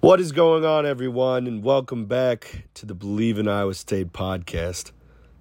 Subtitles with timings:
[0.00, 4.92] What is going on, everyone, and welcome back to the Believe in Iowa State podcast.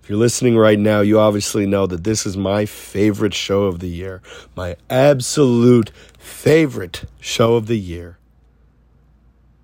[0.04, 3.80] If you're listening right now, you obviously know that this is my favorite show of
[3.80, 4.22] the year,
[4.58, 8.18] my absolute favorite show of the year.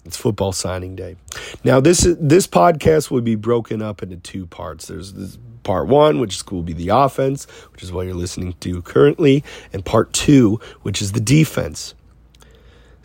[0.05, 1.17] It's football signing day.
[1.65, 4.87] Now, this this podcast will be broken up into two parts.
[4.87, 7.43] There's this part one, which will be the offense,
[7.73, 9.43] which is what you're listening to currently,
[9.73, 11.94] and part two, which is the defense.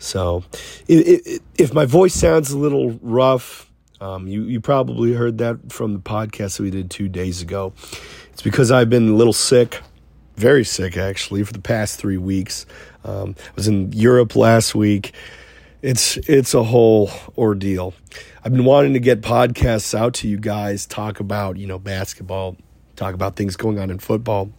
[0.01, 0.43] So,
[0.87, 5.93] if, if my voice sounds a little rough, um, you, you probably heard that from
[5.93, 7.73] the podcast that we did two days ago.
[8.33, 9.79] It's because I've been a little sick,
[10.37, 12.65] very sick actually, for the past three weeks.
[13.03, 15.13] Um, I was in Europe last week.
[15.83, 17.93] It's it's a whole ordeal.
[18.43, 22.57] I've been wanting to get podcasts out to you guys, talk about you know basketball,
[22.95, 24.51] talk about things going on in football.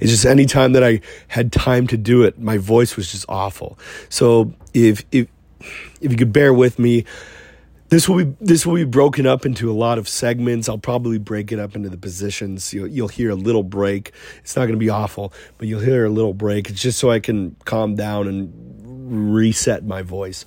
[0.00, 3.24] It's just any time that I had time to do it, my voice was just
[3.28, 3.78] awful.
[4.08, 5.28] So if if
[6.00, 7.04] if you could bear with me,
[7.90, 10.68] this will be this will be broken up into a lot of segments.
[10.68, 12.72] I'll probably break it up into the positions.
[12.72, 14.12] You'll, you'll hear a little break.
[14.38, 16.70] It's not going to be awful, but you'll hear a little break.
[16.70, 20.44] It's just so I can calm down and reset my voice.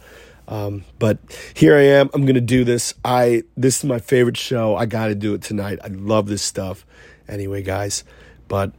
[0.48, 1.20] Um, but
[1.54, 2.10] here I am.
[2.14, 2.94] I'm going to do this.
[3.04, 4.76] I this is my favorite show.
[4.76, 5.80] I got to do it tonight.
[5.84, 6.86] I love this stuff.
[7.28, 8.04] Anyway, guys,
[8.48, 8.74] but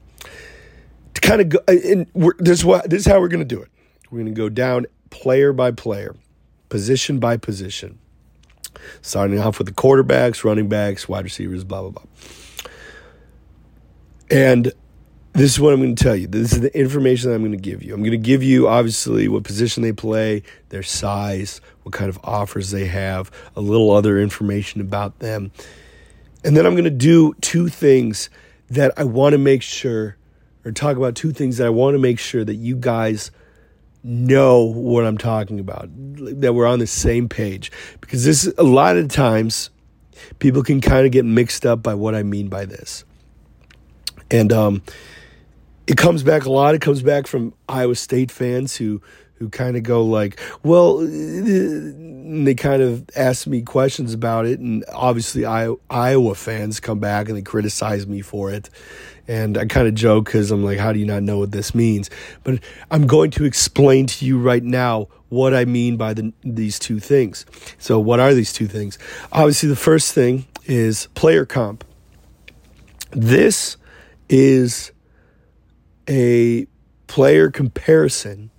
[1.15, 2.07] to kind of go, uh, and
[2.39, 3.69] this is what this is how we're going to do it.
[4.11, 6.15] We're going to go down player by player,
[6.69, 7.99] position by position,
[9.03, 12.05] starting off with the quarterbacks, running backs, wide receivers, blah blah blah.
[14.31, 14.73] And
[15.35, 16.29] this is what I'm going to tell you.
[16.29, 17.93] This is the information that I'm going to give you.
[17.93, 22.21] I'm going to give you, obviously, what position they play, their size, what kind of
[22.23, 25.51] offers they have, a little other information about them.
[26.45, 28.31] And then I'm going to do two things
[28.71, 30.17] that I want to make sure
[30.65, 33.31] or talk about two things that I want to make sure that you guys
[34.03, 35.89] know what I'm talking about,
[36.41, 37.73] that we're on the same page.
[38.01, 39.71] Because this a lot of times
[40.39, 43.05] people can kind of get mixed up by what I mean by this.
[44.31, 44.83] And um,
[45.87, 46.75] it comes back a lot.
[46.75, 49.03] It comes back from Iowa State fans who
[49.35, 54.85] who kind of go like, well, they kind of ask me questions about it, and
[54.93, 58.71] obviously Iowa fans come back and they criticize me for it,
[59.27, 61.75] and I kind of joke because I'm like, how do you not know what this
[61.75, 62.11] means?
[62.43, 66.79] But I'm going to explain to you right now what I mean by the, these
[66.79, 67.47] two things.
[67.79, 68.99] So, what are these two things?
[69.33, 71.85] Obviously, the first thing is player comp.
[73.11, 73.77] This
[74.29, 74.93] is
[76.09, 76.67] a
[77.07, 78.51] player comparison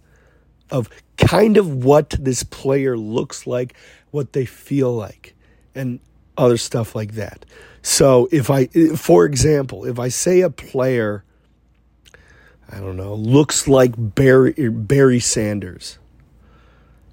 [0.72, 3.76] of kind of what this player looks like,
[4.12, 5.36] what they feel like,
[5.74, 6.00] and
[6.38, 7.46] other stuff like that.
[7.86, 8.66] So if I,
[8.96, 11.24] for example, if I say a player,
[12.68, 16.00] I don't know, looks like Barry Barry Sanders.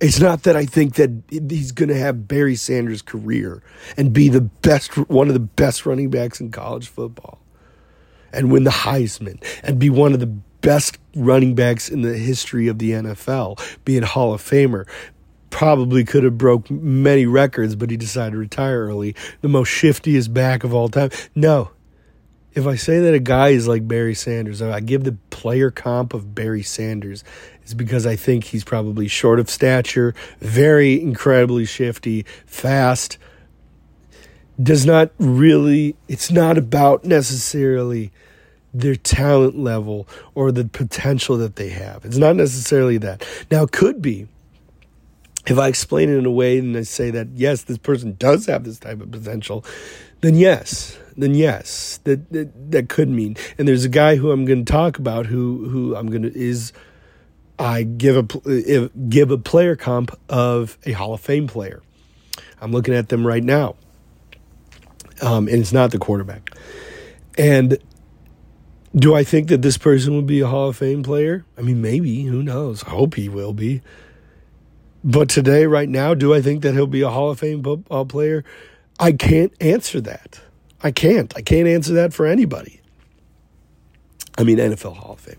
[0.00, 3.62] It's not that I think that he's going to have Barry Sanders' career
[3.98, 7.38] and be the best, one of the best running backs in college football,
[8.32, 12.66] and win the Heisman and be one of the best running backs in the history
[12.68, 14.88] of the NFL, be a Hall of Famer,
[15.52, 19.14] probably could have broke many records, but he decided to retire early.
[19.42, 21.10] The most shiftiest back of all time.
[21.36, 21.70] No.
[22.54, 26.14] If I say that a guy is like Barry Sanders, I give the player comp
[26.14, 27.22] of Barry Sanders,
[27.64, 33.18] is because I think he's probably short of stature, very incredibly shifty, fast.
[34.62, 38.10] Does not really, it's not about necessarily
[38.74, 42.04] their talent level or the potential that they have.
[42.04, 43.26] It's not necessarily that.
[43.50, 44.28] Now, it could be
[45.46, 48.46] if I explain it in a way and I say that yes, this person does
[48.46, 49.64] have this type of potential,
[50.20, 53.36] then yes, then yes, that that, that could mean.
[53.58, 56.36] And there's a guy who I'm going to talk about who who I'm going to
[56.36, 56.72] is
[57.58, 61.82] I give a give a player comp of a Hall of Fame player.
[62.60, 63.74] I'm looking at them right now,
[65.20, 66.50] um, and it's not the quarterback.
[67.36, 67.78] And
[68.94, 71.44] do I think that this person will be a Hall of Fame player?
[71.58, 72.24] I mean, maybe.
[72.24, 72.84] Who knows?
[72.84, 73.80] I hope he will be.
[75.04, 78.06] But today, right now, do I think that he'll be a Hall of Fame football
[78.06, 78.44] player?
[79.00, 80.40] I can't answer that.
[80.82, 81.32] I can't.
[81.36, 82.80] I can't answer that for anybody.
[84.38, 85.36] I mean, NFL Hall of Fame.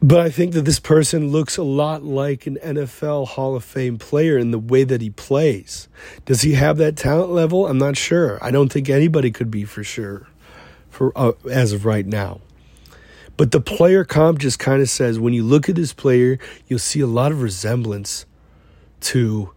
[0.00, 3.96] But I think that this person looks a lot like an NFL Hall of Fame
[3.96, 5.88] player in the way that he plays.
[6.26, 7.66] Does he have that talent level?
[7.66, 8.38] I'm not sure.
[8.42, 10.26] I don't think anybody could be for sure
[10.90, 12.40] for uh, as of right now.
[13.36, 16.38] But the player comp just kind of says when you look at this player,
[16.68, 18.26] you'll see a lot of resemblance
[19.00, 19.50] to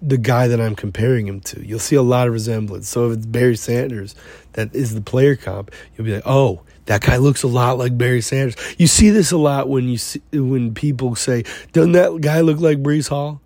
[0.00, 1.64] the guy that I'm comparing him to.
[1.64, 2.88] You'll see a lot of resemblance.
[2.88, 4.14] So if it's Barry Sanders
[4.54, 7.96] that is the player comp, you'll be like, "Oh, that guy looks a lot like
[7.96, 12.20] Barry Sanders." You see this a lot when you see, when people say, "Doesn't that
[12.20, 13.40] guy look like Breece Hall?"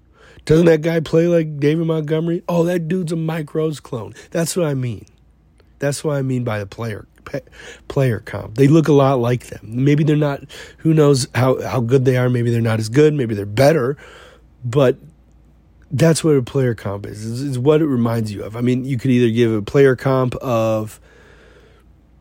[0.47, 2.45] Doesn't that guy play like David Montgomery?
[2.49, 4.15] Oh, that dude's a Mike Rose clone.
[4.31, 5.05] That's what I mean.
[5.81, 7.07] That's what I mean by the player
[7.88, 8.56] player comp.
[8.56, 9.61] They look a lot like them.
[9.62, 10.44] Maybe they're not.
[10.78, 12.28] Who knows how how good they are?
[12.28, 13.14] Maybe they're not as good.
[13.14, 13.96] Maybe they're better.
[14.64, 14.99] But
[15.90, 17.25] that's what a player comp is.
[17.25, 18.56] Is, is what it reminds you of.
[18.56, 21.00] I mean, you could either give a player comp of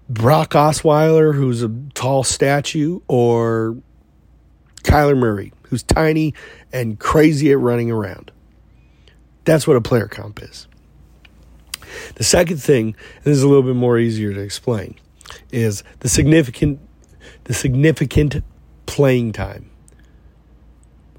[0.07, 3.77] Brock Osweiler, who's a tall statue, or
[4.83, 6.33] Kyler Murray, who's tiny
[6.71, 8.31] and crazy at running around.
[9.45, 10.67] That's what a player comp is.
[12.15, 14.95] The second thing, and this is a little bit more easier to explain,
[15.51, 16.79] is the significant
[17.45, 18.43] the significant
[18.85, 19.69] playing time.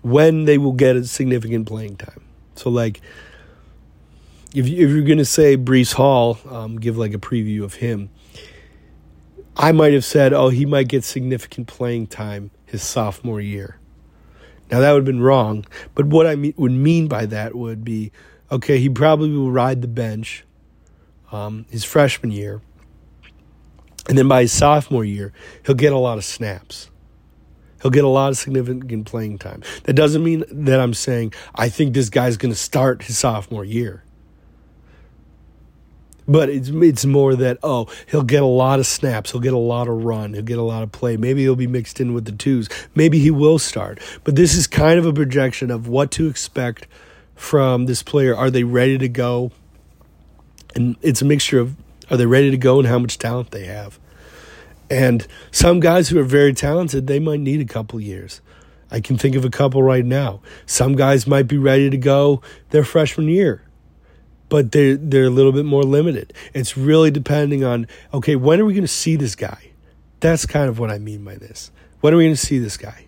[0.02, 2.22] When they will get a significant playing time.
[2.54, 3.00] So like
[4.54, 7.74] if, you, if you're going to say Breece Hall, um, give like a preview of
[7.74, 8.10] him,
[9.56, 13.78] I might have said, oh, he might get significant playing time his sophomore year.
[14.70, 15.64] Now that would have been wrong,
[15.94, 18.12] but what I mean, would mean by that would be,
[18.50, 20.44] okay, he probably will ride the bench
[21.32, 22.60] um, his freshman year,
[24.08, 25.32] and then by his sophomore year,
[25.64, 26.90] he'll get a lot of snaps.
[27.82, 29.62] He'll get a lot of significant playing time.
[29.84, 33.64] That doesn't mean that I'm saying I think this guy's going to start his sophomore
[33.64, 34.02] year.
[36.28, 39.58] But it's it's more that oh he'll get a lot of snaps, he'll get a
[39.58, 41.16] lot of run, he'll get a lot of play.
[41.16, 42.68] Maybe he'll be mixed in with the twos.
[42.96, 44.00] Maybe he will start.
[44.24, 46.88] But this is kind of a projection of what to expect
[47.36, 48.34] from this player.
[48.34, 49.52] Are they ready to go?
[50.76, 51.74] And it's a mixture of
[52.10, 53.98] are they ready to go and how much talent they have.
[54.88, 58.40] And some guys who are very talented, they might need a couple years.
[58.88, 60.40] I can think of a couple right now.
[60.64, 62.40] Some guys might be ready to go
[62.70, 63.66] their freshman year
[64.48, 66.32] but they're they're a little bit more limited.
[66.54, 69.70] It's really depending on okay, when are we going to see this guy?
[70.20, 71.70] That's kind of what I mean by this.
[72.00, 73.06] When are we going to see this guy?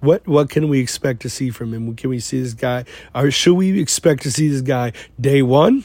[0.00, 1.94] What what can we expect to see from him?
[1.96, 2.84] Can we see this guy?
[3.14, 5.84] Or should we expect to see this guy day one?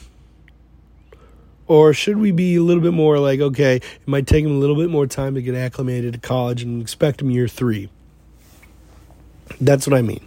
[1.66, 4.58] Or should we be a little bit more like, okay, it might take him a
[4.58, 7.88] little bit more time to get acclimated to college and expect him year three?
[9.60, 10.26] That's what I mean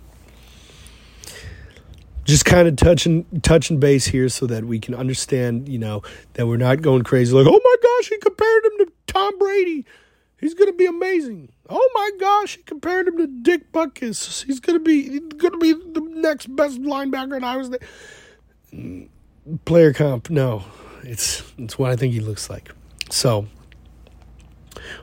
[2.28, 6.04] just kind of touching touching base here so that we can understand, you know,
[6.34, 9.86] that we're not going crazy like, oh my gosh, he compared him to Tom Brady.
[10.40, 11.52] He's going to be amazing.
[11.70, 14.44] Oh my gosh, he compared him to Dick Butkus.
[14.44, 17.82] He's going to be going to be the next best linebacker in Iowa State.
[18.74, 19.08] Mm,
[19.64, 20.66] player comp, no,
[21.08, 22.72] it's it's what I think he looks like.
[23.10, 23.48] So,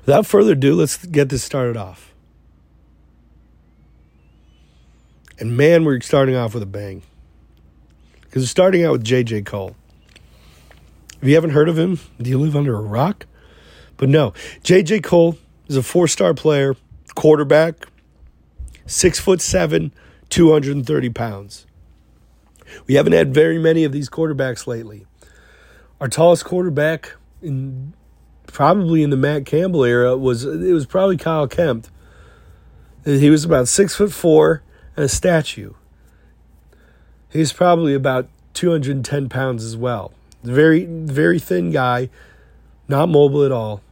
[0.04, 2.12] without further ado, let's get this started off.
[5.38, 7.02] And man, we're starting off with a bang
[8.22, 9.42] because it's starting out with J.J.
[9.42, 9.74] Kohl.
[11.20, 13.26] If you haven't heard of him, do you live under a rock?
[13.96, 15.00] But no, J.J.
[15.00, 16.76] Kohl is a four star player,
[17.14, 17.88] quarterback,
[18.86, 19.92] six foot seven,
[20.28, 21.66] 230 pounds.
[22.86, 25.06] We haven't had very many of these quarterbacks lately.
[26.00, 27.94] Our tallest quarterback in
[28.46, 31.90] probably in the Matt Campbell era was it was probably Kyle Kempt.
[33.04, 34.62] He was about six foot four
[34.96, 35.74] and a statue.
[37.28, 40.12] He's probably about 210 pounds as well.
[40.44, 42.08] Very, very thin guy,
[42.86, 43.82] not mobile at all.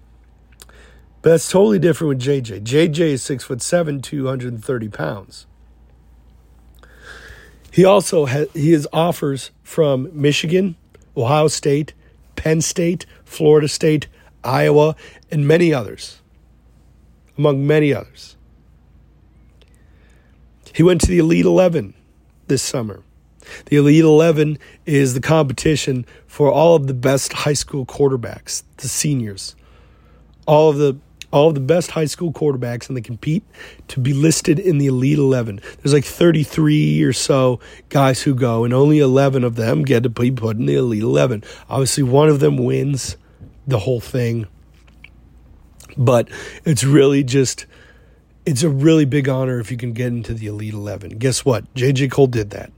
[1.20, 2.62] But that's totally different with JJ.
[2.62, 5.46] JJ is six foot seven, 230 pounds.
[7.70, 10.76] He also has he has offers from Michigan,
[11.16, 11.94] Ohio State,
[12.36, 14.08] Penn State, Florida State,
[14.44, 14.96] Iowa,
[15.30, 16.20] and many others,
[17.38, 18.36] among many others.
[20.74, 21.94] He went to the Elite 11
[22.46, 23.02] this summer.
[23.66, 28.88] The Elite 11 is the competition for all of the best high school quarterbacks, the
[28.88, 29.54] seniors.
[30.46, 30.96] All of the
[31.32, 33.42] all the best high school quarterbacks and they compete
[33.88, 35.60] to be listed in the Elite 11.
[35.78, 37.58] There's like 33 or so
[37.88, 41.02] guys who go and only 11 of them get to be put in the Elite
[41.02, 41.42] 11.
[41.68, 43.16] Obviously one of them wins
[43.66, 44.46] the whole thing.
[45.96, 46.28] But
[46.64, 47.66] it's really just
[48.44, 51.18] it's a really big honor if you can get into the Elite 11.
[51.18, 51.72] Guess what?
[51.74, 52.72] JJ Kohl did that.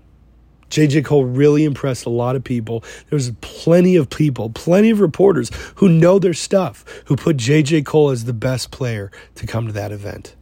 [0.71, 2.85] JJ Kohl really impressed a lot of people.
[3.11, 8.11] There's plenty of people, plenty of reporters who know their stuff, who put JJ Kohl
[8.11, 10.35] as the best player to come to that event,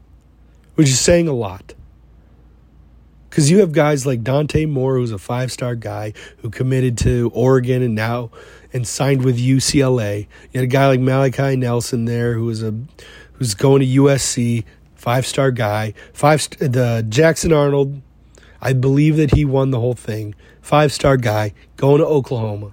[0.74, 1.74] which is saying a lot.
[3.32, 7.30] Because you have guys like Dante Moore, who's a five star guy who committed to
[7.32, 8.30] Oregon and now
[8.74, 10.26] and signed with UCLA.
[10.52, 12.74] You had a guy like Malachi Nelson there, who was a
[13.32, 14.64] who's going to USC,
[14.94, 15.94] five star guy.
[16.12, 18.02] Five the Jackson Arnold
[18.62, 20.36] I believe that he won the whole thing.
[20.62, 22.72] Five star guy going to Oklahoma.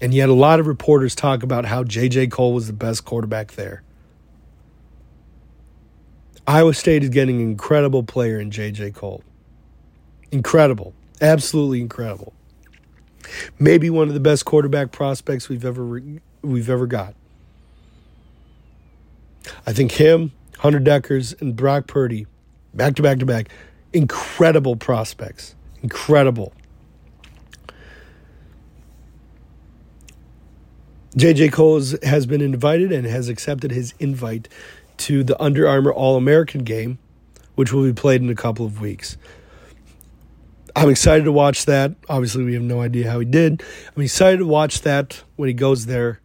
[0.00, 2.28] And yet, a lot of reporters talk about how J.J.
[2.28, 3.82] Kohl was the best quarterback there.
[6.46, 8.92] Iowa State is getting an incredible player in J.J.
[8.92, 9.22] Kohl.
[10.30, 10.94] Incredible.
[11.20, 12.32] Absolutely incredible.
[13.58, 16.00] Maybe one of the best quarterback prospects we've ever
[16.42, 17.14] we've ever got.
[19.66, 22.26] I think him, Hunter Dekkers, and Brock Purdy,
[22.72, 23.50] back to back to back,
[23.92, 25.54] incredible prospects.
[25.82, 26.52] Incredible.
[31.16, 34.48] JJ Kohl has been invited and has accepted his invite
[34.98, 36.98] to the Under Armour All American game,
[37.56, 39.16] which will be played in a couple of weeks.
[40.76, 41.94] I'm excited to watch that.
[42.08, 43.62] Obviously, we have no idea how he did.
[43.96, 46.20] I'm excited to watch that when he goes there.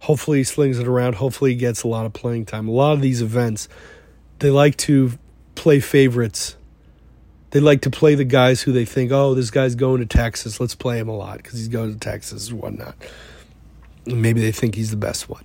[0.00, 1.16] Hopefully, he slings it around.
[1.16, 2.68] Hopefully, he gets a lot of playing time.
[2.68, 3.68] A lot of these events,
[4.38, 5.18] they like to
[5.56, 6.56] play favorites.
[7.50, 10.60] They like to play the guys who they think, oh, this guy's going to Texas.
[10.60, 12.94] Let's play him a lot because he's going to Texas or whatnot.
[14.06, 15.44] Maybe they think he's the best one.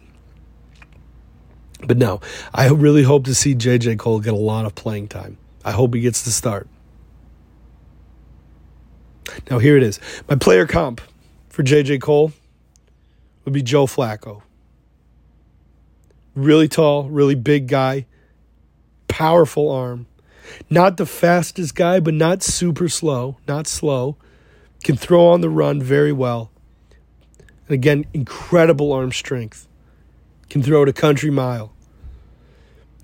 [1.86, 2.22] But no,
[2.54, 5.38] I really hope to see JJ Kohl get a lot of playing time.
[5.64, 6.68] I hope he gets the start.
[9.50, 10.00] Now, here it is.
[10.30, 11.02] My player comp
[11.50, 12.32] for JJ Kohl
[13.44, 14.42] would be Joe Flacco.
[16.36, 18.06] Really tall, really big guy,
[19.08, 20.06] powerful arm.
[20.70, 24.18] Not the fastest guy, but not super slow, not slow.
[24.84, 26.52] Can throw on the run very well.
[27.68, 29.68] And again, incredible arm strength.
[30.50, 31.74] Can throw it a country mile.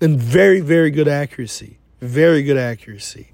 [0.00, 1.78] And very, very good accuracy.
[2.00, 3.32] Very good accuracy.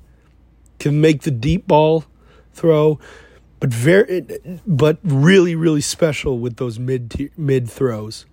[0.78, 2.04] Can make the deep ball
[2.52, 2.98] throw,
[3.60, 4.26] but very,
[4.66, 8.26] but really, really special with those mid mid throws.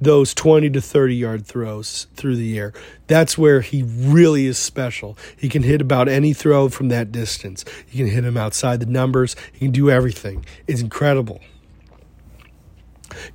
[0.00, 2.74] Those 20 to 30 yard throws through the air.
[3.06, 5.16] That's where he really is special.
[5.36, 7.64] He can hit about any throw from that distance.
[7.86, 9.36] He can hit him outside the numbers.
[9.52, 10.44] He can do everything.
[10.66, 11.40] It's incredible.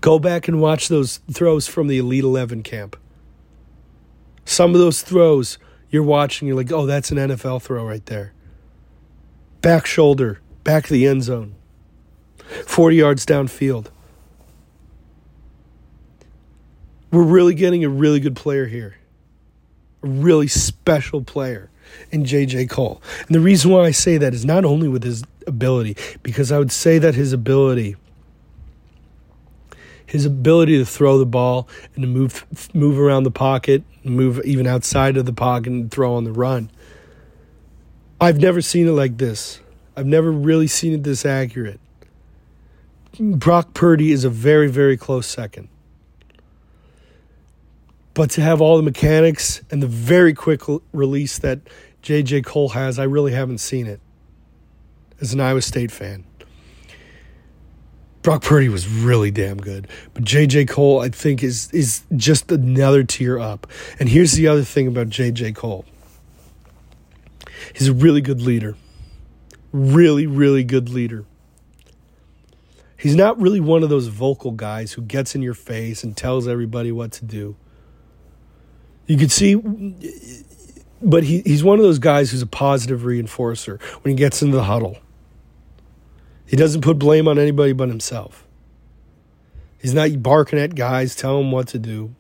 [0.02, 2.96] Go back and watch those throws from the Elite 11 camp.
[4.46, 5.58] Some of those throws
[5.90, 8.34] you're watching, you're like, oh, that's an NFL throw right there.
[9.62, 11.56] Back shoulder, back to the end zone,
[12.66, 13.88] 40 yards downfield.
[17.12, 18.96] We're really getting a really good player here,
[20.02, 21.70] a really special player
[22.10, 22.68] in J.J.
[22.68, 23.02] Kohl.
[23.28, 26.58] And the reason why I say that is not only with his ability, because I
[26.58, 27.98] would say that his ability
[30.12, 34.68] his ability to throw the ball and to move move around the pocket, move even
[34.68, 36.70] outside of the pocket and throw on the run.
[38.20, 39.62] I've never seen it like this.
[39.96, 41.80] I've never really seen it this accurate.
[43.18, 45.70] Brock Purdy is a very, very close second.
[48.14, 51.60] But to have all the mechanics and the very quick release that
[52.02, 52.42] J.J.
[52.42, 54.02] Kohl has, I really haven't seen it
[55.22, 56.26] as an Iowa State fan.
[58.22, 63.04] Brock Purdy was really damn good, but JJ Kohl, I think is is just another
[63.04, 63.66] tier up.
[64.00, 65.86] And here's the other thing about JJ Kohl:
[67.74, 68.76] He's a really good leader.
[69.72, 71.26] Really, really good leader.
[72.96, 76.48] He's not really one of those vocal guys who gets in your face and tells
[76.48, 77.56] everybody what to do.
[79.08, 79.56] You could see
[81.02, 84.56] but he, he's one of those guys who's a positive reinforcer when he gets into
[84.56, 84.98] the huddle.
[86.46, 88.46] He doesn't put blame on anybody but himself.
[89.80, 92.14] He's not barking at guys, telling them what to do.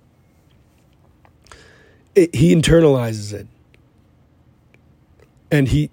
[2.15, 3.47] It, he internalizes it.
[5.51, 5.91] And he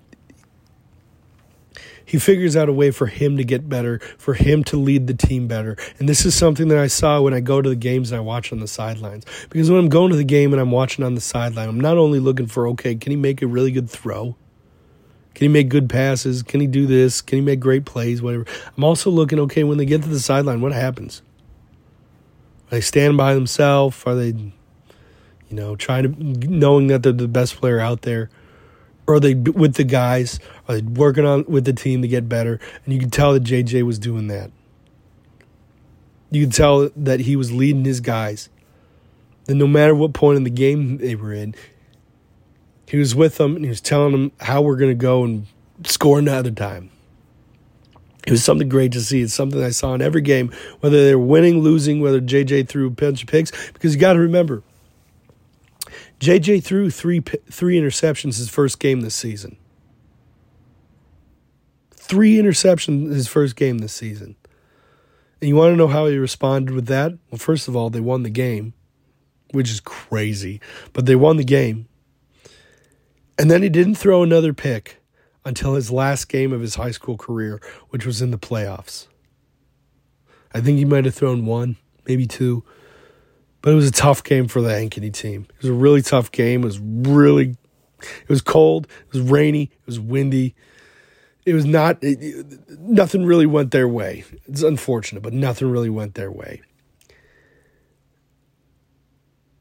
[2.09, 5.15] he figures out a way for him to get better, for him to lead the
[5.15, 5.77] team better.
[5.99, 8.23] And this is something that I saw when I go to the games and I
[8.23, 9.27] watch on the sidelines.
[9.51, 11.99] Because when I'm going to the game and I'm watching on the sideline, I'm not
[11.99, 14.37] only looking for, okay, can he make a really good throw?
[15.35, 16.43] Can he make good passes?
[16.43, 17.21] Can he do this?
[17.21, 18.23] Can he make great plays?
[18.23, 18.47] Whatever.
[18.75, 21.21] I'm also looking, okay, when they get to the sideline, what happens?
[22.69, 24.03] Are they stand by themselves?
[24.07, 24.55] Are they, you
[25.51, 28.31] know, trying to, knowing that they're the best player out there?
[29.09, 30.39] Or are they with the guys?
[30.69, 32.61] Are they working on with the team to get better?
[32.85, 34.51] And you can tell that JJ was doing that.
[36.31, 38.51] You can tell that he was leading his guys.
[39.49, 41.55] And no matter what point in the game they were in,
[42.87, 45.47] he was with them and he was telling them how we're going to go and
[45.85, 46.91] score another time.
[48.27, 49.23] It was something great to see.
[49.23, 52.91] It's something I saw in every game, whether they're winning, losing, whether JJ threw a
[52.91, 53.53] bunch of picks.
[53.73, 54.63] Because you got to remember,
[56.21, 59.57] JJ threw three three interceptions his first game this season.
[61.93, 64.37] Three interceptions his first game this season.
[65.41, 67.13] And you want to know how he responded with that?
[67.31, 68.73] Well, first of all, they won the game,
[69.53, 70.61] which is crazy,
[70.93, 71.87] but they won the game.
[73.39, 75.01] And then he didn't throw another pick
[75.45, 77.61] until his last game of his high school career,
[77.91, 79.07] which was in the playoffs.
[80.53, 82.65] I think he might have thrown one, maybe two,
[83.63, 85.47] but it was a tough game for the Ankeny team.
[85.57, 86.63] It was a really tough game.
[86.63, 87.57] It was really
[88.01, 90.55] It was cold, it was rainy, it was windy.
[91.45, 94.25] It was not, it, nothing really went their way.
[94.47, 96.61] It's unfortunate, but nothing really went their way.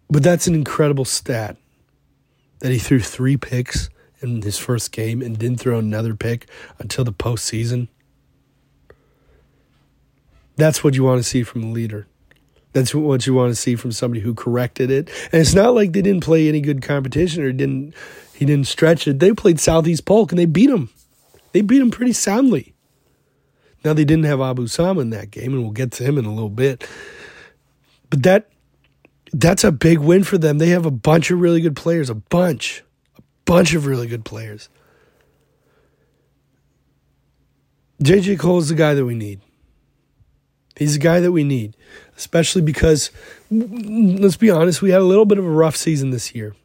[0.10, 1.56] But that's an incredible stat
[2.60, 3.90] that he threw three picks
[4.20, 7.88] in his first game and didn't throw another pick until the postseason.
[10.58, 12.08] That's what you want to see from a leader.
[12.78, 15.10] That's what you want to see from somebody who corrected it.
[15.32, 17.96] And it's not like they didn't play any good competition or didn't
[18.36, 19.18] he didn't stretch it.
[19.18, 20.92] They played Southeast Polk and they beat him.
[21.54, 22.76] They beat him pretty soundly.
[23.84, 26.26] Now they didn't have Abu Sama in that game, and we'll get to him in
[26.26, 26.88] a little bit.
[28.12, 28.52] But that
[29.34, 30.60] that's a big win for them.
[30.60, 32.84] They have a bunch of really good players, a bunch,
[33.18, 34.70] a bunch of really good players.
[38.04, 39.42] JJ Kohl is the guy that we need.
[40.78, 41.76] He's the guy that we need,
[42.18, 43.12] especially because,
[43.50, 46.56] let's be honest, we had a little bit of a rough season this year.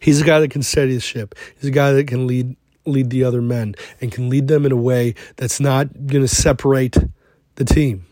[0.00, 1.34] He's a guy that can steady the ship.
[1.56, 4.72] He's a guy that can lead lead the other men and can lead them in
[4.72, 6.96] a way that's not going to separate
[7.54, 8.04] the team.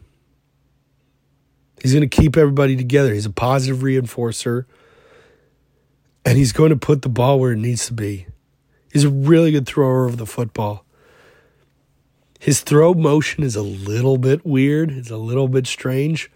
[1.82, 3.12] He's going to keep everybody together.
[3.12, 4.66] He's a positive reinforcer.
[6.24, 8.26] And he's going to put the ball where it needs to be.
[8.92, 10.84] He's a really good thrower of the football.
[12.40, 16.30] His throw motion is a little bit weird, it's a little bit strange,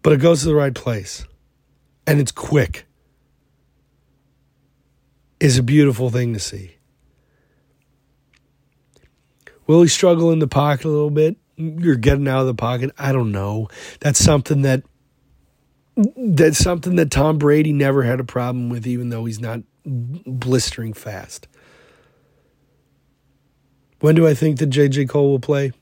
[0.00, 1.26] but it goes to the right place.
[2.06, 2.86] And it's quick.
[5.40, 6.76] Is a beautiful thing to see.
[9.66, 11.36] Will he struggle in the pocket a little bit?
[11.56, 12.92] You're getting out of the pocket.
[12.96, 13.68] I don't know.
[13.98, 14.84] That's something that
[16.16, 20.92] that's something that Tom Brady never had a problem with, even though he's not blistering
[20.92, 21.48] fast.
[24.00, 25.06] When do I think that J.J.
[25.06, 25.72] Kohl will play?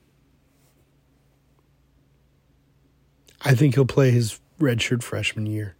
[3.41, 5.77] I think he'll play his redshirt freshman year.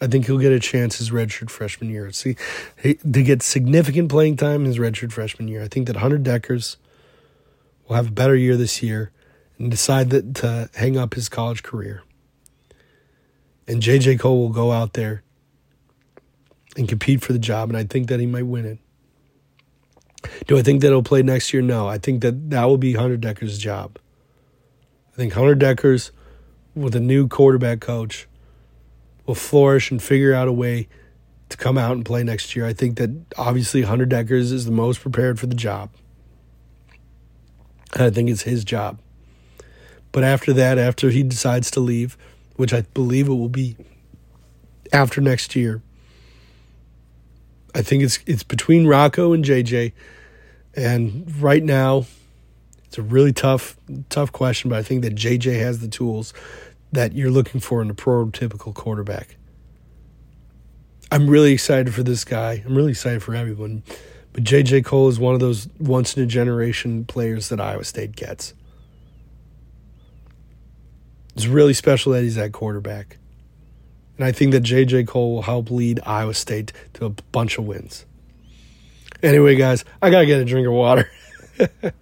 [0.00, 2.12] I think he'll get a chance his redshirt freshman year.
[2.12, 2.36] See,
[2.82, 5.62] to get significant playing time his redshirt freshman year.
[5.62, 6.76] I think that Hunter Dekkers
[7.88, 9.12] will have a better year this year
[9.58, 12.02] and decide that to hang up his college career.
[13.66, 14.18] And J.J.
[14.18, 15.22] Kohl will go out there
[16.76, 18.78] and compete for the job, and I think that he might win it.
[20.46, 21.62] Do I think that he'll play next year?
[21.62, 21.88] No.
[21.88, 23.98] I think that that will be Hunter Dekkers' job.
[25.12, 26.10] I think Hunter Dekkers
[26.74, 28.26] with a new quarterback coach,
[29.26, 30.88] will flourish and figure out a way
[31.48, 32.66] to come out and play next year.
[32.66, 35.90] I think that obviously Hunter Dekkers is the most prepared for the job.
[37.94, 38.98] And I think it's his job.
[40.12, 42.16] But after that, after he decides to leave,
[42.56, 43.76] which I believe it will be
[44.92, 45.82] after next year,
[47.74, 49.92] I think it's it's between Rocco and JJ.
[50.76, 52.06] And right now,
[52.84, 53.76] it's a really tough
[54.08, 56.32] tough question, but I think that JJ has the tools
[56.92, 59.36] that you're looking for in a prototypical quarterback.
[61.10, 62.62] I'm really excited for this guy.
[62.64, 63.82] I'm really excited for everyone.
[64.32, 68.16] But JJ Kohl is one of those once in a generation players that Iowa State
[68.16, 68.54] gets.
[71.36, 73.18] It's really special that he's at quarterback.
[74.16, 77.66] And I think that JJ Kohl will help lead Iowa State to a bunch of
[77.66, 78.06] wins.
[79.22, 81.10] Anyway, guys, I gotta get a drink of water.
[81.58, 81.92] but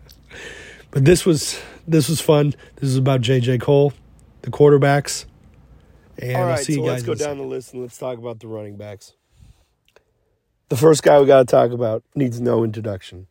[0.92, 2.54] this was this was fun.
[2.76, 3.92] This is about JJ Kohl,
[4.42, 5.24] the quarterbacks.
[6.18, 7.06] And All right, I'll see so you guys.
[7.06, 9.14] let's go down the list and let's talk about the running backs.
[10.68, 13.26] The first guy we got to talk about needs no introduction.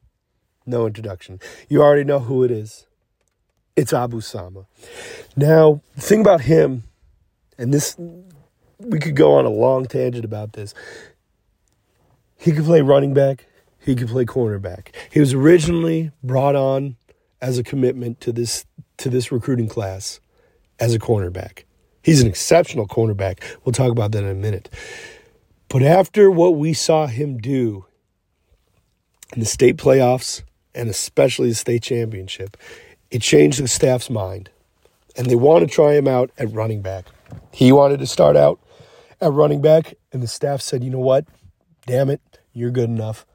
[0.65, 1.39] No introduction.
[1.70, 2.86] You already know who it is.
[3.76, 4.65] It's Abu Sama.
[5.36, 6.84] Now, the thing about him,
[7.58, 7.98] and this,
[8.84, 10.74] we could go on a long tangent about this.
[12.38, 13.48] He could play running back.
[13.80, 14.94] He could play cornerback.
[15.12, 16.96] He was originally brought on
[17.41, 18.65] as a commitment to this
[18.98, 20.20] to this recruiting class
[20.80, 21.63] as a cornerback.
[22.04, 23.39] He's an exceptional cornerback.
[23.63, 24.70] We'll talk about that in a minute.
[25.70, 27.86] But after what we saw him do
[29.34, 30.44] in the state playoffs
[30.76, 32.58] and especially the state championship,
[33.10, 34.50] it changed the staff's mind.
[35.15, 37.06] And they want to try him out at running back.
[37.52, 38.60] He wanted to start out
[39.21, 41.25] at running back, and the staff said, you know what?
[41.86, 42.21] Damn it,
[42.53, 43.25] you're good enough.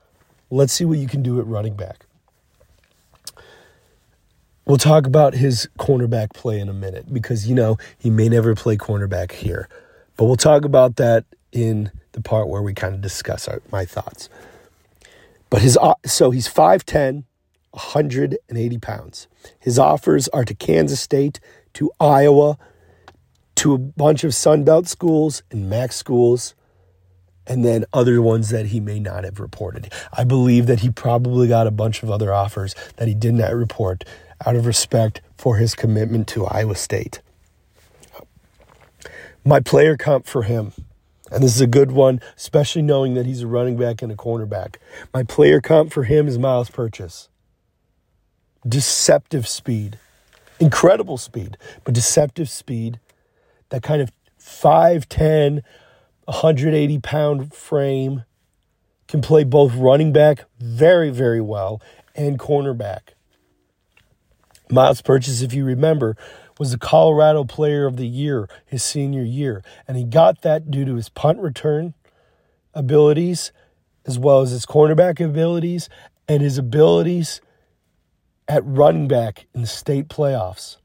[0.50, 2.06] Let's see what you can do at running back.
[4.64, 8.54] We'll talk about his cornerback play in a minute because, you know, he may never
[8.54, 9.68] play cornerback here.
[10.16, 13.84] But we'll talk about that in the part where we kind of discuss our, my
[13.84, 14.28] thoughts.
[15.50, 17.24] But his uh, so he's 5'10,
[17.70, 19.28] 180 pounds.
[19.60, 21.38] His offers are to Kansas State,
[21.74, 22.58] to Iowa,
[23.56, 26.54] to a bunch of Sun Belt schools and MAC schools,
[27.46, 29.92] and then other ones that he may not have reported.
[30.12, 33.54] I believe that he probably got a bunch of other offers that he did not
[33.54, 34.04] report
[34.46, 37.22] out of respect for his commitment to Iowa State.
[39.44, 40.72] My player comp for him
[41.32, 44.16] And this is a good one, especially knowing that he's a running back and a
[44.16, 44.76] cornerback.
[45.14, 47.28] My player comp for him is Myles Purchase.
[48.68, 49.98] Deceptive speed,
[50.60, 53.00] incredible speed, but deceptive speed.
[53.70, 55.62] That kind of 5'10,
[56.24, 58.24] 180 pound frame
[59.08, 61.80] can play both running back very, very well
[62.14, 63.14] and cornerback.
[64.70, 66.16] Myles Purchase, if you remember,
[66.58, 69.62] was the Colorado Player of the Year his senior year.
[69.86, 71.94] And he got that due to his punt return
[72.74, 73.52] abilities,
[74.06, 75.88] as well as his cornerback abilities
[76.28, 77.40] and his abilities
[78.48, 80.76] at running back in the state playoffs.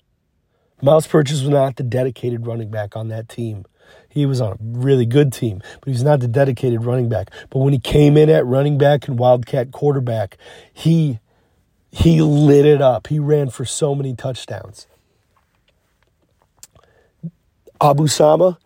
[0.82, 3.66] Myles Purchase was not the dedicated running back on that team.
[4.10, 7.30] He was on a really good team, but he was not the dedicated running back.
[7.50, 10.38] But when he came in at running back and Wildcat quarterback,
[10.74, 11.20] he
[11.92, 13.08] he lit it up.
[13.08, 14.88] He ran for so many touchdowns.
[17.82, 18.58] Abu Sama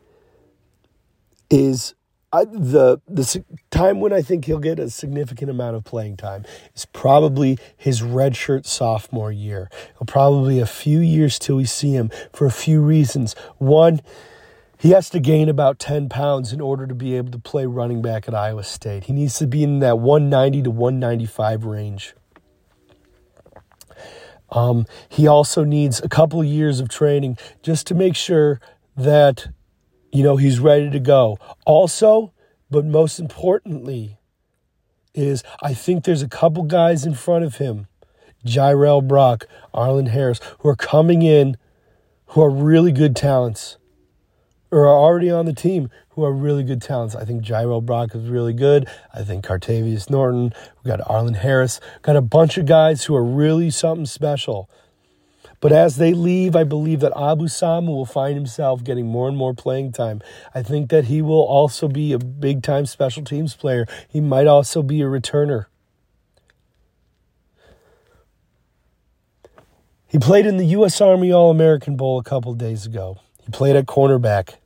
[1.49, 1.95] is
[2.35, 6.43] I, the the time when I think he'll get a significant amount of playing time
[6.75, 9.69] is probably his redshirt sophomore year.
[9.93, 13.35] It'll probably a few years till we see him for a few reasons.
[13.57, 14.01] One,
[14.77, 18.01] he has to gain about 10 pounds in order to be able to play running
[18.01, 19.05] back at Iowa State.
[19.05, 22.15] He needs to be in that 190 to 195 range.
[24.49, 28.59] Um, he also needs a couple years of training just to make sure
[28.97, 29.47] that,
[30.11, 31.37] you know, he's ready to go.
[31.65, 32.33] Also,
[32.69, 34.17] but most importantly,
[35.13, 37.87] is I think there's a couple guys in front of him,
[38.45, 41.57] Jirehl Brock, Arlen Harris, who are coming in
[42.27, 43.77] who are really good talents
[44.71, 47.15] or are already on the team who are really good talents.
[47.15, 48.87] I think Jirehl Brock is really good.
[49.13, 50.53] I think Cartevious Norton.
[50.83, 51.79] We got Arlen Harris.
[52.01, 54.69] Got a bunch of guys who are really something special.
[55.65, 59.35] But as they leave, I believe that Abu Sama will find himself getting more and
[59.35, 60.21] more playing time.
[60.53, 63.87] I think that he will also be a big time special teams player.
[64.07, 65.65] He might also be a returner.
[70.05, 71.01] He played in the U.S.
[71.01, 73.17] Army All American Bowl a couple days ago.
[73.43, 74.57] He played at cornerback.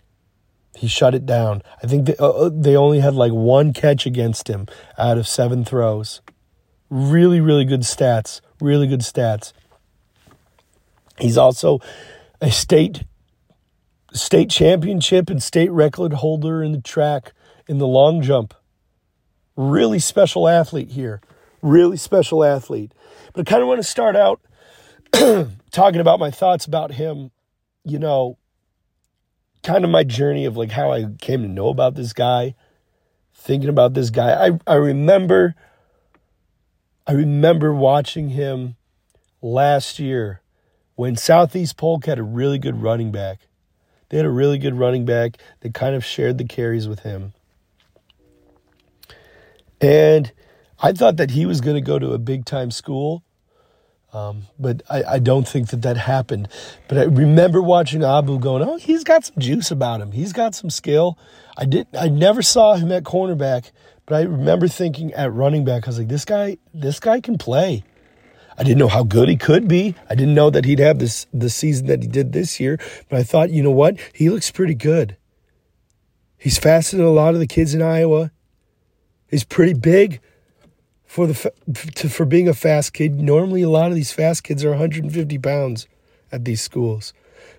[0.75, 1.61] He shut it down.
[1.81, 5.29] I think they, uh, uh, they only had like one catch against him out of
[5.29, 6.19] seven throws.
[6.89, 8.41] Really, really good stats.
[8.59, 9.53] Really good stats.
[11.19, 11.79] He's also
[12.41, 13.03] a state
[14.11, 17.33] state championship and state record holder in the track
[17.67, 18.53] in the long jump.
[19.55, 21.21] Really special athlete here.
[21.61, 22.93] Really special athlete.
[23.33, 24.41] But I kind of want to start out
[25.71, 27.31] talking about my thoughts about him,
[27.83, 28.37] you know,
[29.63, 32.55] kind of my journey of like how I came to know about this guy,
[33.33, 34.47] thinking about this guy.
[34.47, 35.55] I, I remember
[37.05, 38.75] I remember watching him
[39.41, 40.41] last year
[40.99, 43.47] when Southeast Polk had a really good running back.
[44.09, 47.31] They had a really good running back that kind of shared the carries with him.
[49.79, 50.33] And
[50.77, 53.23] I thought that he was going to go to a big time school,
[54.11, 56.49] um, but I, I, don't think that that happened.
[56.89, 60.11] But I remember watching Abu going, "Oh, he's got some juice about him.
[60.11, 61.17] He's got some skill."
[61.57, 61.87] I did.
[61.97, 63.71] I never saw him at cornerback,
[64.05, 67.37] but I remember thinking at running back, I was like, "This guy, this guy can
[67.37, 67.85] play."
[68.59, 69.95] I didn't know how good he could be.
[70.09, 72.77] I didn't know that he'd have this the season that he did this year.
[73.07, 73.97] But I thought, you know what?
[74.13, 75.15] He looks pretty good.
[76.37, 78.31] He's faster than a lot of the kids in Iowa.
[79.29, 80.19] He's pretty big
[81.05, 81.33] for the
[82.09, 83.21] for being a fast kid.
[83.21, 85.87] Normally, a lot of these fast kids are 150 pounds
[86.29, 87.13] at these schools,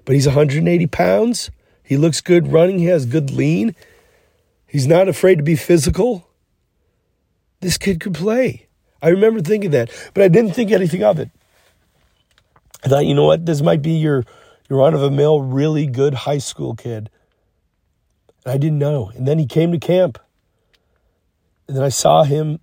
[0.04, 1.50] but he's 180 pounds.
[1.82, 2.78] He looks good running.
[2.78, 3.74] He has good lean.
[4.66, 6.28] He's not afraid to be physical.
[7.60, 8.68] This kid could play.
[9.02, 11.30] I remember thinking that, but I didn't think anything of it.
[12.84, 14.24] I thought, you know what, this might be your
[14.68, 17.10] your run of a mill, really good high school kid.
[18.44, 19.10] And I didn't know.
[19.14, 20.18] And then he came to camp.
[21.66, 22.60] And then I saw him,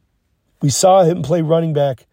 [0.62, 2.06] we saw him play running back.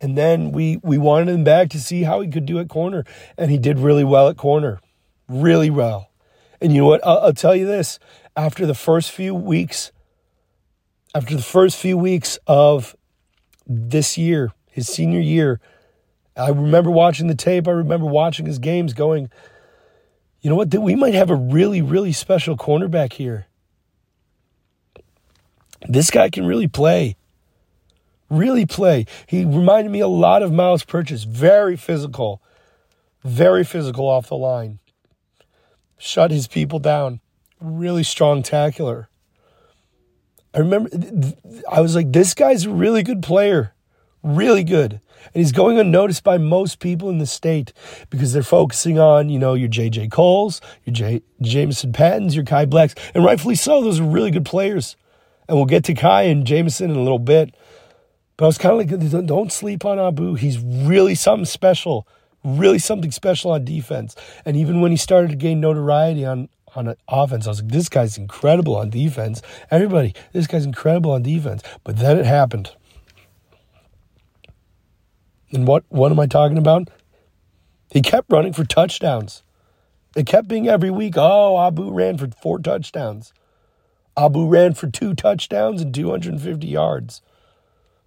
[0.00, 3.04] And then we we wanted him back to see how he could do at corner.
[3.38, 4.80] And he did really well at corner.
[5.28, 6.10] Really well.
[6.60, 7.06] And you know what?
[7.06, 7.98] I'll, I'll tell you this.
[8.36, 9.92] After the first few weeks
[11.16, 12.94] after the first few weeks of
[13.66, 15.60] this year, his senior year,
[16.36, 17.66] I remember watching the tape.
[17.66, 19.30] I remember watching his games going,
[20.42, 20.74] you know what?
[20.74, 23.46] We might have a really, really special cornerback here.
[25.88, 27.16] This guy can really play.
[28.28, 29.06] Really play.
[29.26, 31.24] He reminded me a lot of Myles Purchase.
[31.24, 32.42] Very physical.
[33.24, 34.80] Very physical off the line.
[35.96, 37.20] Shut his people down.
[37.58, 39.08] Really strong tackler.
[40.56, 40.88] I remember
[41.70, 43.74] I was like, this guy's a really good player.
[44.22, 45.00] really good.
[45.34, 47.72] And he's going unnoticed by most people in the state
[48.10, 50.08] because they're focusing on, you know, your J.J.
[50.08, 53.82] Kohls, your J- Jamison Pattons, your Kai Blacks, and rightfully so.
[53.82, 54.96] Those are really good players.
[55.48, 57.54] And we'll get to Kai and Jamison in a little bit.
[58.36, 60.34] But I was kind of like, don't sleep on Abu.
[60.34, 62.06] He's really something special,
[62.44, 64.16] really something special on defense.
[64.44, 67.88] And even when he started to gain notoriety on, on offense, I was like, this
[67.88, 69.42] guy's incredible on defense.
[69.70, 71.62] Everybody, this guy's incredible on defense.
[71.84, 72.70] But then it happened.
[75.52, 76.88] And what, what am I talking about?
[77.90, 79.42] He kept running for touchdowns.
[80.16, 83.32] It kept being every week, oh, Abu ran for four touchdowns.
[84.16, 87.20] Abu ran for two touchdowns and 250 yards.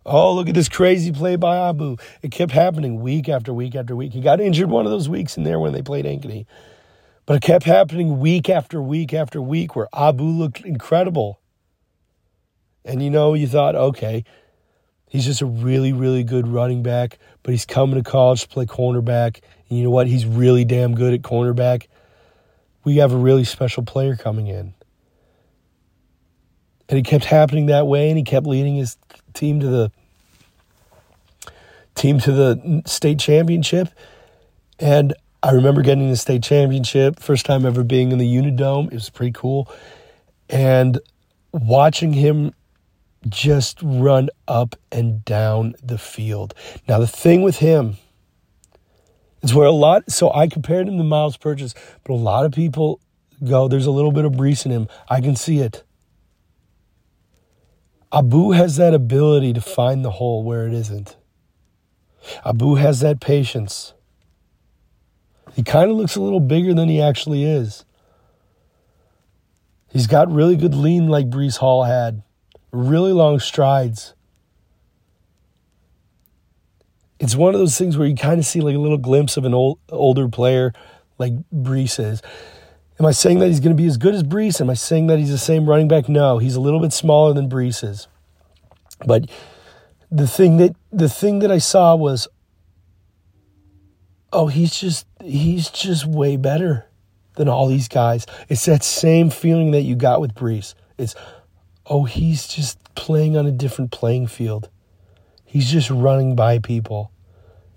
[0.06, 1.98] Oh, look at this crazy play by Abu.
[2.24, 4.14] It kept happening week after week after week.
[4.14, 6.48] He got injured one of those weeks in there when they played Ankeny.
[7.30, 11.40] But it kept happening week after week after week where Abu looked incredible.
[12.84, 14.24] And you know, you thought, okay,
[15.08, 18.66] he's just a really, really good running back, but he's coming to college to play
[18.66, 19.42] cornerback.
[19.70, 20.08] And you know what?
[20.08, 21.86] He's really damn good at cornerback.
[22.84, 24.74] We have a really special player coming in.
[26.90, 28.98] And it kept happening that way, and he kept leading his
[29.36, 29.92] team to the
[31.94, 33.90] team to the state championship.
[34.80, 38.88] And I remember getting the state championship, first time ever being in the Unidome.
[38.88, 39.72] It was pretty cool.
[40.50, 41.00] And
[41.54, 42.54] watching him
[43.28, 46.54] just run up and down the field.
[46.88, 47.98] Now, the thing with him
[49.42, 51.74] is where a lot, so I compared him to Myles Purchase,
[52.04, 53.00] but a lot of people
[53.44, 54.88] go, there's a little bit of Breece in him.
[55.10, 55.84] I can see it.
[58.12, 61.16] Abu has that ability to find the hole where it isn't.
[62.44, 63.94] Abu has that patience.
[65.60, 67.84] He kind of looks a little bigger than he actually is.
[69.90, 72.24] He's got really good lean like Breece Hall had,
[72.72, 74.14] really long strides.
[77.20, 79.44] It's one of those things where you kind of see like a little glimpse of
[79.44, 80.72] an old, older player
[81.18, 82.22] like Breece is.
[82.98, 84.62] Am I saying that he's going to be as good as Breece?
[84.62, 86.08] Am I saying that he's the same running back?
[86.08, 88.08] No, he's a little bit smaller than Breece is.
[89.06, 89.30] But
[90.10, 92.30] the thing that the thing that I saw was,
[94.32, 96.88] oh, he's just he's just way better
[97.36, 98.26] than all these guys.
[98.48, 100.74] It's that same feeling that you got with Breece.
[100.98, 101.16] It's,
[101.86, 104.70] oh, he's just playing on a different playing field.
[105.46, 107.12] He's just running by people.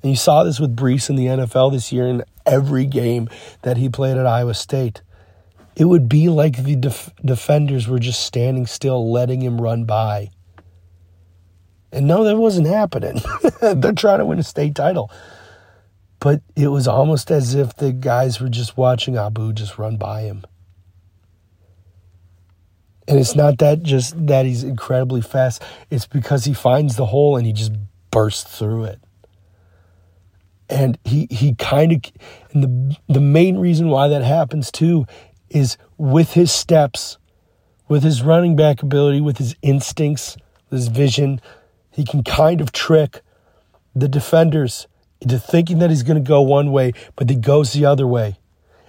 [0.02, 3.28] And you saw this with Breece in the NFL this year in every game
[3.62, 5.02] that he played at Iowa State
[5.76, 10.30] it would be like the def- defenders were just standing still, letting him run by.
[11.90, 13.20] And no, that wasn't happening.
[13.60, 15.10] They're trying to win a state title.
[16.22, 20.22] But it was almost as if the guys were just watching Abu just run by
[20.22, 20.44] him.
[23.08, 27.36] And it's not that just that he's incredibly fast, it's because he finds the hole
[27.36, 27.72] and he just
[28.12, 29.00] bursts through it.
[30.68, 32.00] And he he kind of
[32.52, 35.06] and the the main reason why that happens too
[35.50, 37.18] is with his steps,
[37.88, 40.36] with his running back ability, with his instincts,
[40.70, 41.40] his vision,
[41.90, 43.22] he can kind of trick
[43.92, 44.86] the defenders
[45.22, 48.38] into thinking that he's going to go one way, but he goes the other way.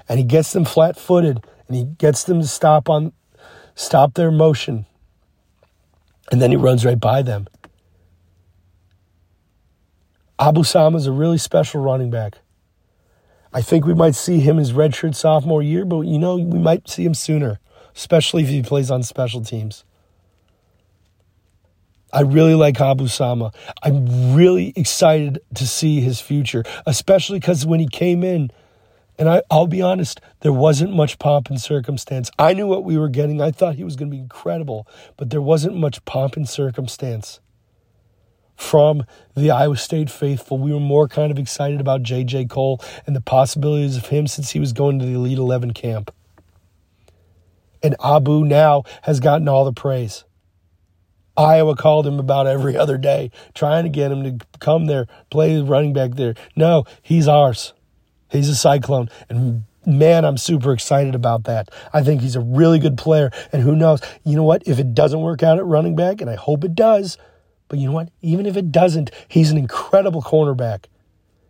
[0.09, 3.13] And he gets them flat footed and he gets them to stop on
[3.75, 4.85] stop their motion.
[6.31, 7.47] And then he runs right by them.
[10.39, 12.39] Abu Sama is a really special running back.
[13.53, 16.89] I think we might see him his redshirt sophomore year, but you know, we might
[16.89, 17.59] see him sooner,
[17.95, 19.83] especially if he plays on special teams.
[22.13, 23.51] I really like Abu Sama.
[23.81, 28.51] I'm really excited to see his future, especially because when he came in,
[29.17, 32.29] and I, I'll be honest, there wasn't much pomp and circumstance.
[32.37, 33.41] I knew what we were getting.
[33.41, 37.39] I thought he was going to be incredible, but there wasn't much pomp and circumstance
[38.55, 40.59] from the Iowa State faithful.
[40.59, 42.45] We were more kind of excited about J.J.
[42.45, 46.13] Kohl and the possibilities of him since he was going to the Elite 11 camp.
[47.81, 50.25] And Abu now has gotten all the praise.
[51.35, 55.59] Iowa called him about every other day, trying to get him to come there, play
[55.61, 56.35] running back there.
[56.55, 57.73] No, he's ours.
[58.29, 59.09] He's a Cyclone.
[59.29, 61.69] And man, I'm super excited about that.
[61.93, 63.31] I think he's a really good player.
[63.51, 64.01] And who knows?
[64.23, 64.67] You know what?
[64.67, 67.17] If it doesn't work out at running back, and I hope it does,
[67.67, 68.09] but you know what?
[68.21, 70.85] Even if it doesn't, he's an incredible cornerback.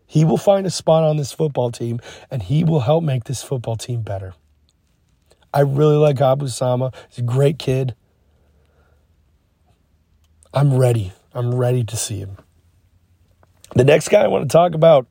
[0.06, 3.42] He will find a spot on this football team and he will help make this
[3.42, 4.36] football team better.
[5.54, 6.92] I really like Abu Sama.
[7.10, 7.96] He's a great kid.
[10.56, 11.12] I'm ready.
[11.34, 12.38] I'm ready to see him.
[13.76, 15.08] The next guy I want to talk about,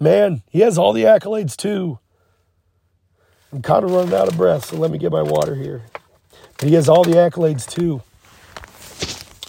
[0.00, 1.98] man, he has all the accolades too.
[3.52, 5.84] I'm kind of running out of breath, so let me get my water here.
[6.56, 8.02] But he has all the accolades too.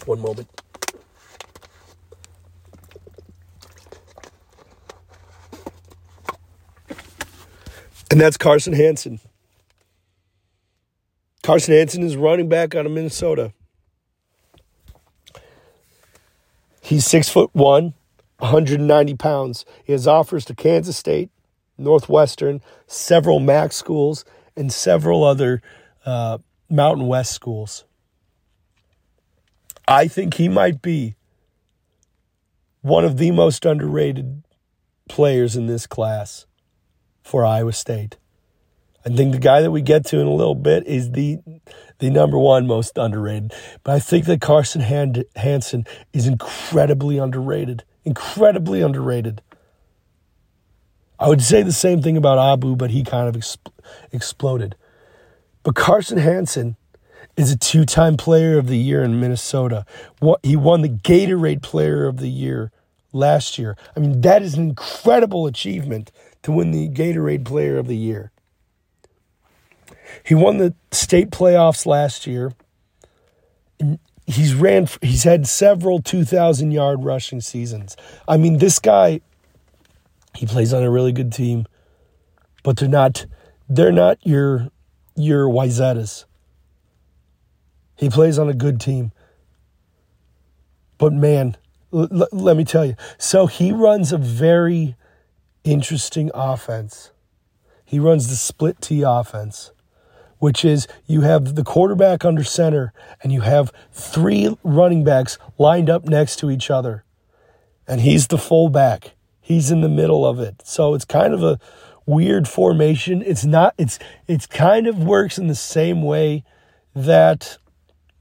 [0.06, 0.50] One moment.
[8.12, 9.22] And that's Carson Hansen.
[11.44, 13.54] Carson Hansen is running back out of Minnesota.
[16.88, 17.96] He's six foot one,
[18.40, 19.66] 190 pounds.
[19.84, 21.30] He has offers to Kansas State,
[21.78, 24.24] Northwestern, several MAC schools,
[24.56, 25.62] and several other
[26.06, 26.38] uh,
[26.70, 27.84] Mountain West schools.
[29.86, 31.16] I think he might be
[32.80, 34.44] one of the most underrated
[35.10, 36.46] players in this class
[37.22, 38.16] for Iowa State.
[39.08, 41.40] I think the guy that we get to in a little bit is the
[42.00, 43.54] the number one most underrated.
[43.84, 47.86] But I think that Carson Hand- Hansen is incredibly underrated.
[48.04, 49.42] Incredibly underrated.
[51.18, 53.72] I would say the same thing about Abu, but he kind of exp-
[54.12, 54.76] exploded.
[55.64, 56.76] But Carson Hansen
[57.38, 59.86] is a two time player of the year in Minnesota.
[60.44, 62.74] He won the Gatorade Player of the Year
[63.14, 63.78] last year.
[63.96, 66.12] I mean, that is an incredible achievement
[66.44, 68.32] to win the Gatorade Player of the Year.
[70.24, 72.54] He won the state playoffs last year.
[74.26, 74.88] He's ran.
[75.02, 77.96] He's had several two thousand yard rushing seasons.
[78.28, 79.22] I mean, this guy.
[80.36, 81.66] He plays on a really good team,
[82.64, 83.26] but they're not.
[83.70, 84.70] They're not your
[85.16, 86.26] your Wayzatas.
[87.96, 89.12] He plays on a good team.
[90.98, 91.58] But man,
[91.94, 92.96] l- l- let me tell you.
[93.18, 94.96] So he runs a very
[95.64, 97.12] interesting offense.
[97.86, 99.72] He runs the split T offense
[100.40, 105.90] which is you have the quarterback under center and you have three running backs lined
[105.90, 107.04] up next to each other.
[107.88, 109.16] And he's the fullback.
[109.40, 110.62] He's in the middle of it.
[110.66, 111.60] So it's kind of a
[112.06, 113.22] weird formation.
[113.26, 116.44] It's not it's it's kind of works in the same way
[116.96, 117.58] that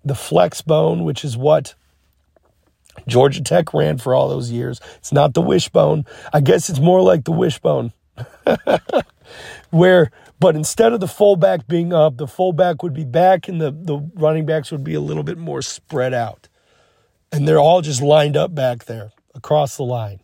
[0.05, 1.75] the flex bone, which is what
[3.07, 4.81] Georgia Tech ran for all those years.
[4.97, 6.05] It's not the wishbone.
[6.33, 7.93] I guess it's more like the wishbone.
[9.71, 13.71] Where but instead of the fullback being up, the fullback would be back and the,
[13.71, 16.49] the running backs would be a little bit more spread out.
[17.33, 20.21] And they're all just lined up back there across the line.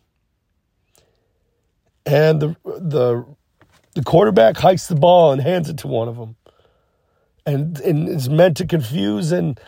[2.05, 3.25] And the the
[3.95, 6.37] the quarterback hikes the ball and hands it to one of them.
[7.47, 9.59] And and it's meant to confuse and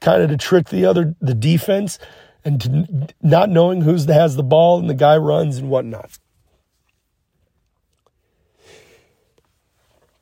[0.00, 1.98] kind of to trick the other the defense
[2.44, 6.18] and to not knowing who's has the ball and the guy runs and whatnot.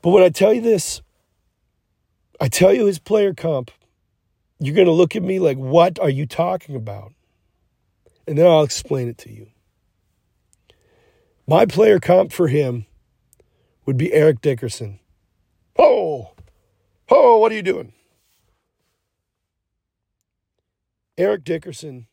[0.03, 1.01] But when I tell you this,
[2.41, 3.71] I tell you his player comp,
[4.59, 7.13] you're going to look at me like, what are you talking about?
[8.27, 9.49] And then I'll explain it to you.
[11.47, 12.87] My player comp for him
[13.87, 14.99] would be Eric Dickerson.
[15.79, 16.33] Oh,
[17.09, 17.93] oh, what are you doing?
[21.17, 22.07] Eric Dickerson,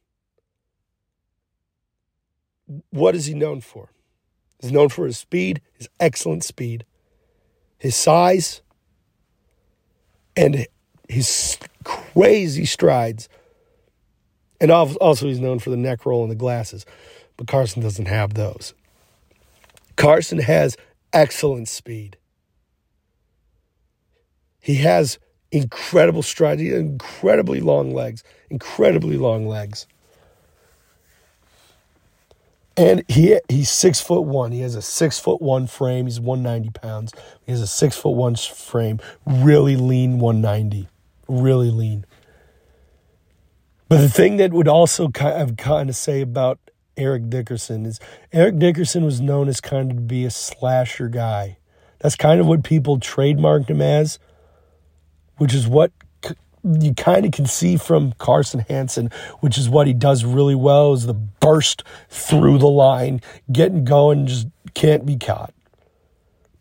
[2.92, 3.92] what is he known for?
[4.62, 6.86] He's known for his speed, his excellent speed
[7.80, 8.62] his size,
[10.36, 10.68] and
[11.08, 13.28] his crazy strides.
[14.62, 16.86] And also, he's known for the neck roll and the glasses,
[17.38, 18.74] but Carson doesn't have those.
[19.96, 20.78] Carson has
[21.14, 22.18] excellent speed.
[24.60, 25.18] He has
[25.52, 29.88] incredible strides, incredibly long legs, incredibly long legs.
[32.80, 34.54] And he he's six foot one.
[34.54, 36.06] He has a six foot one frame.
[36.06, 37.12] He's one ninety pounds.
[37.46, 39.02] He has a six foot one frame.
[39.26, 40.88] Really lean, one ninety.
[41.28, 42.06] Really lean.
[43.90, 46.58] But the thing that would also kind of kind of say about
[46.96, 48.00] Eric Dickerson is
[48.32, 51.58] Eric Dickerson was known as kind of to be a slasher guy.
[52.00, 54.20] That's kind of what people trademarked him as,
[55.36, 55.92] which is what
[56.64, 60.94] you kind of can see from Carson Hansen, which is what he does really well,
[60.94, 65.54] is the burst through the line, getting going, just can't be caught.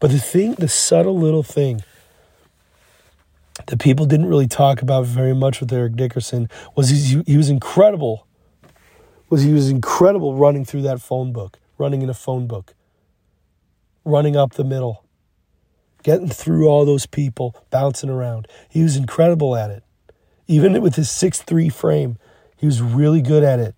[0.01, 1.83] But the thing, the subtle little thing
[3.67, 7.51] that people didn't really talk about very much with Eric Dickerson was he, he was
[7.51, 8.27] incredible.
[9.31, 12.75] Was he was incredible running through that phone book, running in a phone book,
[14.05, 15.05] running up the middle,
[16.03, 18.49] getting through all those people, bouncing around.
[18.69, 19.83] He was incredible at it.
[20.49, 22.19] Even with his six-three frame,
[22.57, 23.77] he was really good at it.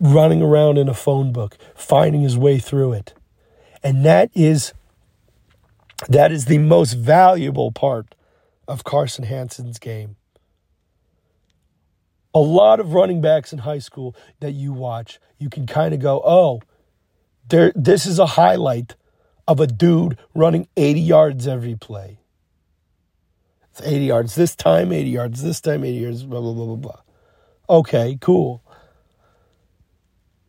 [0.00, 3.14] Running around in a phone book, finding his way through it.
[3.82, 4.74] And that is
[6.08, 8.14] that is the most valuable part
[8.66, 10.16] of Carson Hansen's game.
[12.34, 16.00] A lot of running backs in high school that you watch, you can kind of
[16.00, 16.60] go, "Oh,
[17.48, 18.96] there this is a highlight
[19.46, 22.18] of a dude running 80 yards every play."
[23.72, 26.76] It's 80 yards this time, 80 yards this time, 80 yards, blah, blah, blah, blah,
[26.76, 27.00] blah.
[27.70, 28.62] Okay, cool.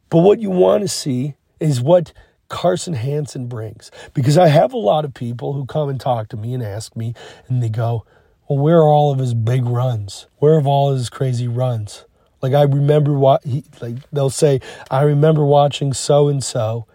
[0.09, 2.11] But what you want to see is what
[2.49, 3.91] Carson Hansen brings.
[4.13, 6.97] Because I have a lot of people who come and talk to me and ask
[6.97, 7.13] me,
[7.47, 8.05] and they go,
[8.49, 10.27] Well, where are all of his big runs?
[10.39, 12.03] Where are all his crazy runs?
[12.41, 14.59] Like I remember what he like they'll say,
[14.91, 16.87] I remember watching so and so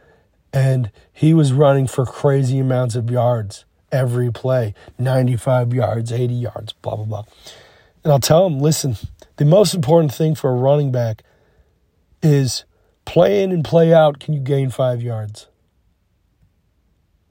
[0.52, 6.72] and he was running for crazy amounts of yards every play 95 yards, 80 yards,
[6.74, 7.24] blah, blah, blah.
[8.04, 8.96] And I'll tell him, listen,
[9.36, 11.22] the most important thing for a running back
[12.22, 12.64] is
[13.04, 14.20] play in and play out.
[14.20, 15.48] Can you gain five yards?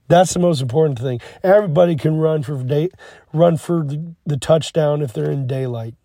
[0.07, 1.19] That's the most important thing.
[1.43, 2.89] Everybody can run for day,
[3.33, 5.95] run for the, the touchdown if they're in daylight.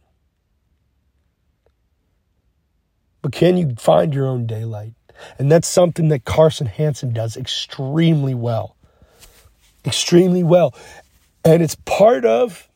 [3.23, 4.95] But can you find your own daylight?
[5.39, 8.77] And that's something that Carson Hansen does extremely well.
[9.85, 10.75] Extremely well.
[11.45, 12.69] And it's part of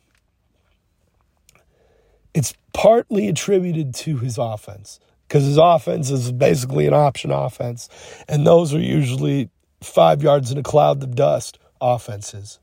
[2.35, 7.89] it's partly attributed to his offense because his offense is basically an option offense,
[8.29, 9.49] and those are usually
[9.83, 12.59] five yards in a cloud of dust offenses.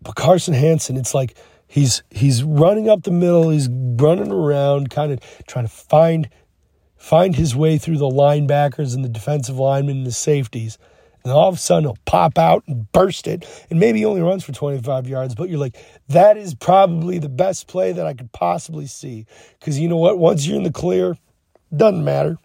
[0.00, 1.36] But Carson Hansen, it's like
[1.66, 6.28] he's he's running up the middle, he's running around, kind of trying to find
[6.96, 10.78] find his way through the linebackers and the defensive linemen and the safeties
[11.26, 14.20] and all of a sudden he'll pop out and burst it, and maybe he only
[14.20, 18.14] runs for 25 yards, but you're like, that is probably the best play that I
[18.14, 19.26] could possibly see.
[19.58, 20.18] Because you know what?
[20.18, 21.16] Once you're in the clear,
[21.76, 22.38] doesn't matter.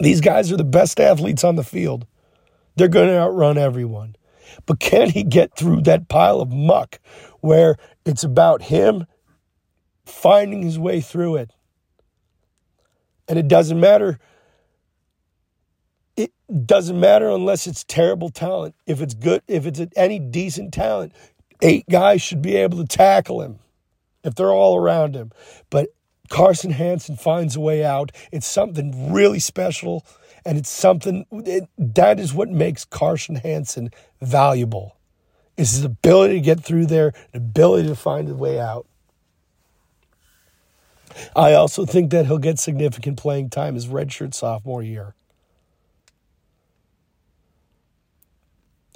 [0.00, 2.06] These guys are the best athletes on the field.
[2.76, 4.16] They're going to outrun everyone.
[4.64, 6.98] But can he get through that pile of muck
[7.42, 7.76] where
[8.06, 9.04] it's about him
[10.06, 11.50] finding his way through it?
[13.28, 14.18] And it doesn't matter
[16.66, 18.74] doesn't matter unless it's terrible talent.
[18.86, 21.12] If it's good, if it's any decent talent,
[21.62, 23.58] eight guys should be able to tackle him
[24.22, 25.32] if they're all around him.
[25.70, 25.88] But
[26.28, 28.12] Carson Hansen finds a way out.
[28.32, 30.04] It's something really special,
[30.44, 33.90] and it's something it, that is what makes Carson Hansen
[34.20, 34.96] valuable.
[35.56, 38.86] Is his ability to get through there, the ability to find a way out.
[41.36, 45.14] I also think that he'll get significant playing time his redshirt sophomore year.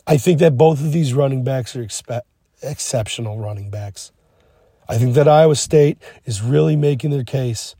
[0.08, 2.22] I think that both of these running backs are expe-
[2.62, 4.10] exceptional running backs.
[4.88, 7.76] I think that Iowa State is really making their case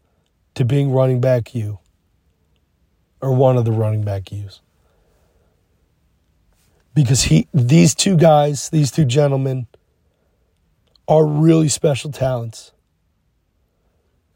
[0.55, 1.79] to being running back U
[3.23, 4.61] or one of the running back U's.
[6.95, 9.67] Because he these two guys, these two gentlemen
[11.07, 12.73] are really special talents.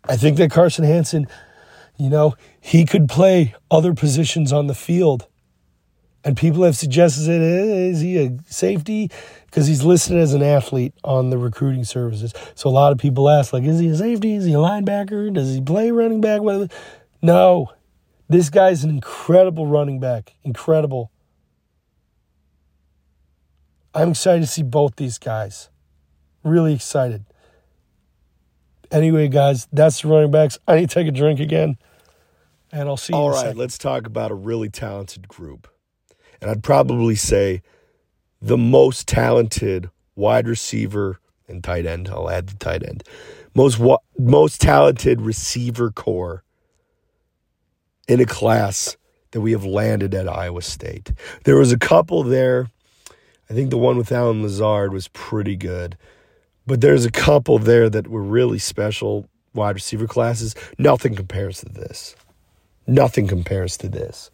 [0.05, 1.27] I think that Carson Hansen,
[1.99, 5.27] you know, he could play other positions on the field
[6.25, 9.11] and people have suggested, is he a safety?
[9.47, 12.33] Because he's listed as an athlete on the recruiting services.
[12.55, 14.35] So a lot of people ask, like, is he a safety?
[14.35, 15.33] Is he a linebacker?
[15.33, 16.41] Does he play running back?
[17.23, 17.73] No.
[18.29, 20.35] This guy's an incredible running back.
[20.45, 21.11] Incredible.
[23.95, 25.71] I'm excited to see both these guys.
[26.45, 27.25] Really excited.
[28.91, 30.59] Anyway, guys, that's the running backs.
[30.69, 31.77] I need to take a drink again.
[32.71, 35.69] And I'll see you All right, let's talk about a really talented group
[36.43, 37.63] and I'd probably say
[38.43, 42.09] the most talented wide receiver and tight end.
[42.09, 43.05] I'll add the tight end.
[43.55, 43.81] Most
[44.19, 46.43] most talented receiver core
[48.09, 48.97] in a class
[49.31, 51.13] that we have landed at Iowa State.
[51.45, 52.69] There was a couple there.
[53.49, 55.97] I think the one with Allen Lazard was pretty good.
[56.67, 60.55] But there's a couple there that were really special wide receiver classes.
[60.79, 62.17] Nothing compares to this.
[62.87, 64.31] Nothing compares to this.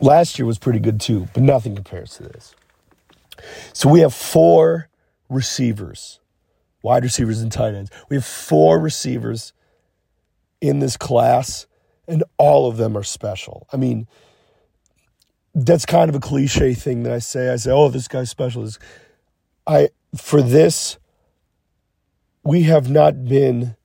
[0.00, 2.54] Last year was pretty good too, but nothing compares to this.
[3.72, 4.88] So we have four
[5.28, 6.20] receivers,
[6.82, 7.90] wide receivers and tight ends.
[8.08, 9.52] We have four receivers
[10.60, 11.66] in this class,
[12.06, 13.66] and all of them are special.
[13.72, 14.08] I mean,
[15.54, 17.52] that's kind of a cliche thing that I say.
[17.52, 18.68] I say, "Oh, this guy's special."
[19.66, 20.98] I for this,
[22.42, 23.76] we have not been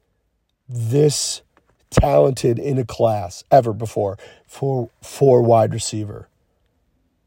[0.68, 1.42] this
[1.90, 4.18] talented in a class ever before
[4.54, 6.30] for for wide receiver.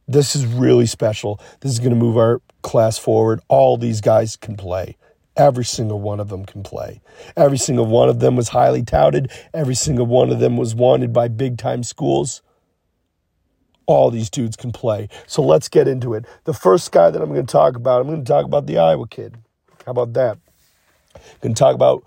[0.07, 1.41] This is really special.
[1.61, 3.41] This is going to move our class forward.
[3.49, 4.97] All these guys can play.
[5.37, 7.03] Every single one of them can play.
[7.37, 9.33] Every single one of them was highly touted.
[9.53, 12.43] Every single one of them was wanted by big time schools.
[13.87, 15.09] All these dudes can play.
[15.27, 16.27] So let's get into it.
[16.45, 18.79] The first guy that I'm going to talk about, I'm going to talk about the
[18.79, 19.37] Iowa kid.
[19.85, 20.39] How about that?
[21.17, 22.05] I'm going to talk about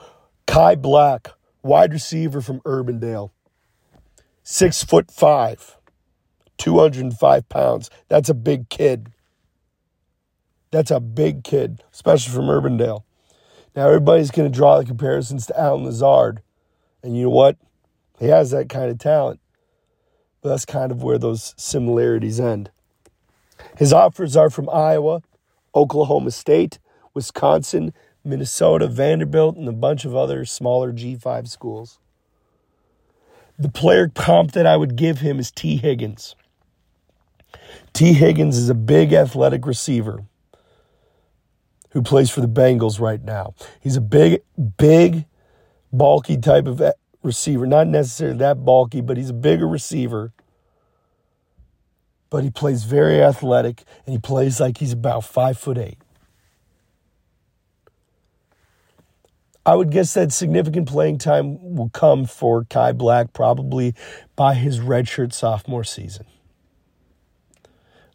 [0.47, 1.27] Kai Black,
[1.61, 3.31] wide receiver from Urbandale.
[4.51, 5.77] Six foot five,
[6.57, 7.91] 205 pounds.
[8.07, 9.11] That's a big kid.
[10.71, 13.03] That's a big kid, especially from Urbandale.
[13.75, 16.41] Now, everybody's going to draw the comparisons to Allen Lazard.
[17.03, 17.57] And you know what?
[18.17, 19.39] He has that kind of talent.
[20.41, 22.71] But that's kind of where those similarities end.
[23.77, 25.21] His offers are from Iowa,
[25.75, 26.79] Oklahoma State,
[27.13, 27.93] Wisconsin,
[28.23, 31.99] Minnesota, Vanderbilt, and a bunch of other smaller G5 schools.
[33.59, 36.33] The player comp that I would give him is Tee Higgins.
[37.91, 40.23] Tee Higgins is a big athletic receiver
[41.89, 43.53] who plays for the Bengals right now.
[43.81, 44.41] He's a big,
[44.77, 45.25] big,
[45.91, 46.81] bulky type of
[47.21, 47.67] receiver.
[47.67, 50.31] Not necessarily that bulky, but he's a bigger receiver.
[52.29, 55.97] But he plays very athletic and he plays like he's about five foot eight.
[59.69, 63.93] I would guess that significant playing time will come for Kai Black probably
[64.35, 66.25] by his redshirt sophomore season.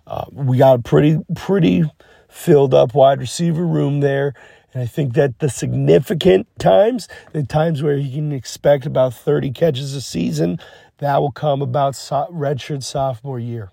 [0.05, 1.85] Uh, we got a pretty, pretty
[2.29, 4.35] filled up wide receiver room there.
[4.73, 9.53] And I think that the significant times, the times where you can expect about 30
[9.53, 10.59] catches a season,
[10.99, 13.71] that will come about so- redshirt sophomore year.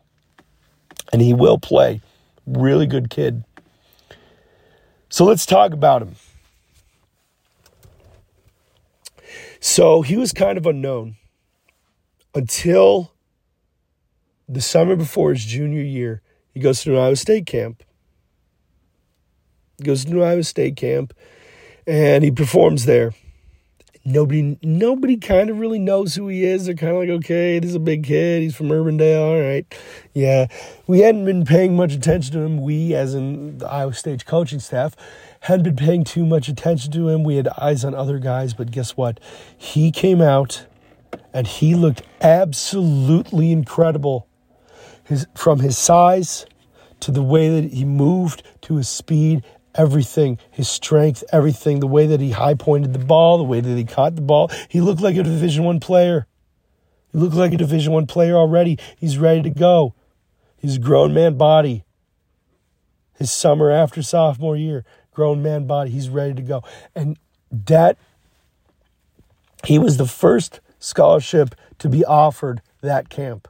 [1.12, 2.02] And he will play.
[2.46, 3.44] Really good kid.
[5.10, 6.16] So let's talk about him.
[9.62, 11.18] So he was kind of unknown
[12.36, 13.14] until
[14.50, 16.22] the summer before his junior year.
[16.54, 17.84] He goes to an Iowa State camp
[19.78, 21.14] He goes to an Iowa State camp,
[21.88, 23.14] and he performs there.
[24.06, 26.66] Nobody, nobody kind of really knows who he is.
[26.66, 28.42] They're kind of like, okay, this is a big kid.
[28.42, 29.22] He's from Urbandale.
[29.22, 29.66] All right,
[30.14, 30.48] yeah.
[30.88, 32.62] We hadn't been paying much attention to him.
[32.62, 34.96] We, as in the Iowa State coaching staff,
[35.42, 37.24] hadn't been paying too much attention to him.
[37.24, 39.20] We had eyes on other guys, but guess what?
[39.58, 40.66] He came out,
[41.34, 44.28] and he looked absolutely incredible.
[45.04, 46.46] His from his size
[47.02, 49.44] to the way that he moved to his speed
[49.76, 53.78] everything, his strength, everything, the way that he high pointed the ball, the way that
[53.78, 54.52] he caught the ball.
[54.68, 56.28] He looked like a Division One player.
[57.12, 58.78] He looked like a Division One player already.
[58.98, 59.96] He's ready to go.
[60.58, 61.86] He's a grown man body.
[63.14, 65.92] His summer after sophomore year, grown man body.
[65.92, 66.64] He's ready to go.
[66.96, 67.18] And
[67.52, 67.98] that
[69.66, 73.48] he was the first scholarship to be offered that camp.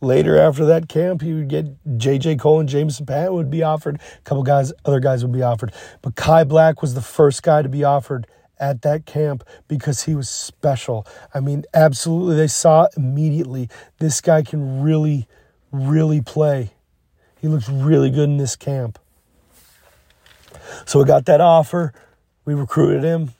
[0.00, 1.66] Later after that camp, he would get
[1.96, 2.36] J.J.
[2.36, 4.00] Kohl and Jamison Pat would be offered.
[4.18, 5.72] A couple guys, other guys would be offered.
[6.02, 8.26] But Kai Black was the first guy to be offered
[8.58, 11.06] at that camp because he was special.
[11.32, 13.68] I mean, absolutely, they saw immediately
[13.98, 15.28] this guy can really,
[15.70, 16.72] really play.
[17.40, 18.98] He looks really good in this camp.
[20.84, 21.92] So we got that offer.
[22.44, 23.32] We recruited him.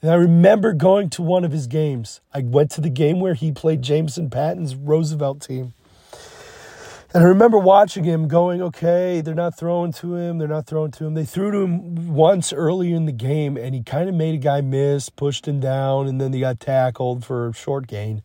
[0.00, 2.20] And I remember going to one of his games.
[2.34, 5.74] I went to the game where he played Jamison Patton's Roosevelt team.
[7.14, 10.38] And I remember watching him going, okay, they're not throwing to him.
[10.38, 11.14] They're not throwing to him.
[11.14, 14.38] They threw to him once early in the game, and he kind of made a
[14.38, 18.22] guy miss, pushed him down, and then he got tackled for a short gain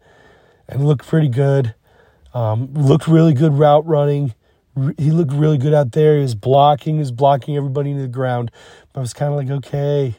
[0.70, 1.76] and looked pretty good.
[2.34, 4.34] Um, looked really good route running.
[4.98, 6.16] He looked really good out there.
[6.16, 8.52] He was blocking, he was blocking everybody into the ground.
[8.94, 10.16] But I was kind of like, okay,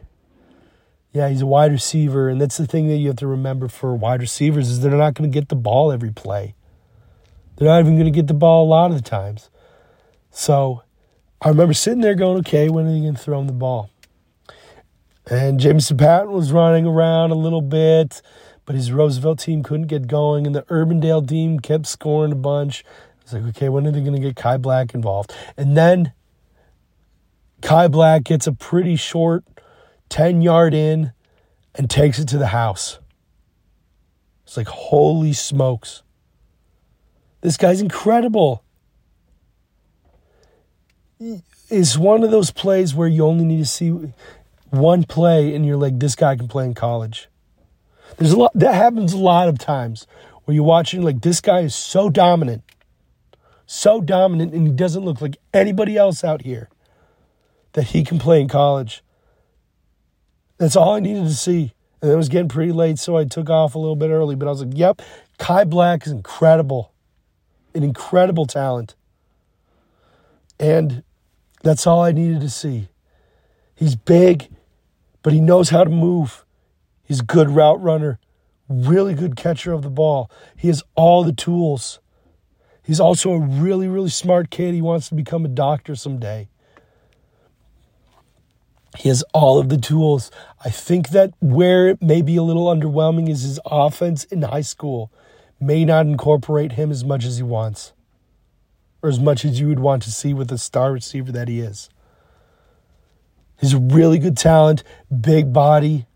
[1.12, 3.94] yeah, he's a wide receiver, and that's the thing that you have to remember for
[3.94, 6.54] wide receivers is they're not going to get the ball every play.
[7.56, 9.50] They're not even going to get the ball a lot of the times.
[10.30, 10.82] So
[11.40, 13.90] I remember sitting there going, okay, when are they going to throw him the ball?
[15.30, 18.22] And Jamison Patton was running around a little bit,
[18.64, 22.84] but his Roosevelt team couldn't get going, and the Urbandale team kept scoring a bunch.
[23.32, 25.34] I was like, okay, when are they going to get Kai Black involved?
[25.56, 26.12] And then
[27.60, 29.44] Kai Black gets a pretty short
[30.08, 31.12] 10 yard in
[31.74, 32.98] and takes it to the house.
[34.44, 36.02] It's like, holy smokes.
[37.42, 38.64] This guy's incredible.
[41.20, 43.90] It's one of those plays where you only need to see
[44.70, 47.28] one play and you're like, this guy can play in college.
[48.16, 50.06] There's a lot that happens a lot of times
[50.44, 52.62] where you're watching like this guy is so dominant,
[53.70, 56.70] so dominant, and he doesn't look like anybody else out here
[57.74, 59.04] that he can play in college.
[60.56, 61.74] That's all I needed to see.
[62.00, 64.34] And it was getting pretty late, so I took off a little bit early.
[64.34, 65.02] But I was like, yep,
[65.36, 66.92] Kai Black is incredible.
[67.74, 68.94] An incredible talent.
[70.58, 71.04] And
[71.62, 72.88] that's all I needed to see.
[73.74, 74.48] He's big,
[75.22, 76.46] but he knows how to move.
[77.04, 78.18] He's a good route runner,
[78.66, 80.30] really good catcher of the ball.
[80.56, 82.00] He has all the tools.
[82.88, 84.72] He's also a really, really smart kid.
[84.72, 86.48] He wants to become a doctor someday.
[88.96, 90.30] He has all of the tools.
[90.64, 94.62] I think that where it may be a little underwhelming is his offense in high
[94.62, 95.12] school
[95.60, 97.92] may not incorporate him as much as he wants
[99.02, 101.60] or as much as you would want to see with the star receiver that he
[101.60, 101.90] is.
[103.60, 104.82] He's a really good talent,
[105.20, 106.06] big body,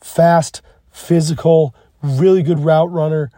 [0.00, 3.30] fast, physical, really good route runner,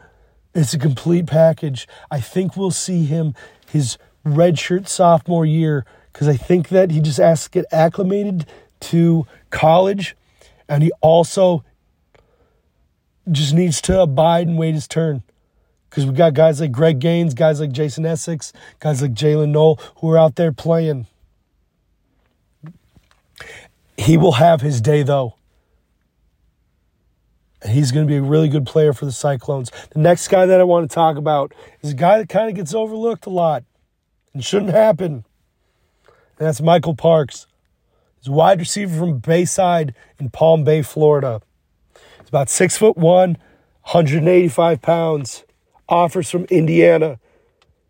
[0.60, 1.88] It's a complete package.
[2.10, 3.34] I think we'll see him
[3.66, 3.96] his
[4.26, 8.44] redshirt sophomore year because I think that he just has to get acclimated
[8.80, 10.14] to college
[10.68, 11.64] and he also
[13.32, 15.22] just needs to abide and wait his turn.
[15.88, 19.80] Because we've got guys like Greg Gaines, guys like Jason Essex, guys like Jaylin Noel
[19.96, 21.06] who are out there playing.
[23.96, 25.36] He will have his day though.
[27.66, 29.70] He's going to be a really good player for the Cyclones.
[29.90, 31.52] The next guy that I want to talk about
[31.82, 33.64] is a guy that kind of gets overlooked a lot
[34.32, 35.24] and shouldn't happen.
[36.38, 37.46] And that's Michael Parks.
[38.18, 41.42] He's a wide receiver from Bayside in Palm Bay, Florida.
[42.18, 43.36] He's about six foot one,
[43.82, 45.44] 185 pounds.
[45.88, 47.18] Offers from Indiana,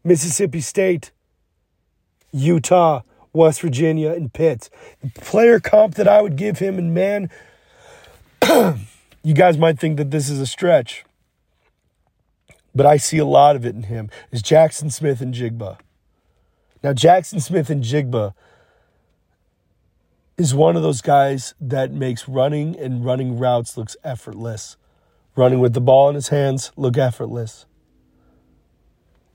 [0.03, 1.11] Mississippi State,
[2.33, 3.03] Utah,
[3.33, 4.71] West Virginia, and Pitt.
[5.03, 7.31] The player comp that I would give him, and man,
[9.23, 11.05] you guys might think that this is a stretch,
[12.75, 15.79] but I see a lot of it in him, is Jackson Smith-Njigba.
[16.83, 18.33] Now, Jackson Smith-Njigba
[20.39, 24.77] is one of those guys that makes running and running routes looks effortless.
[25.37, 27.67] Running with the ball in his hands look effortless.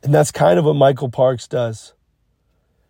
[0.02, 1.94] And that's kind of what Michael Parks does.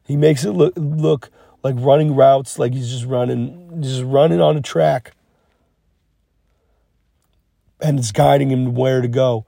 [0.06, 1.30] He makes it look look
[1.64, 5.15] like running routes, like he's just running just running on a track.
[7.82, 9.46] And it's guiding him where to go.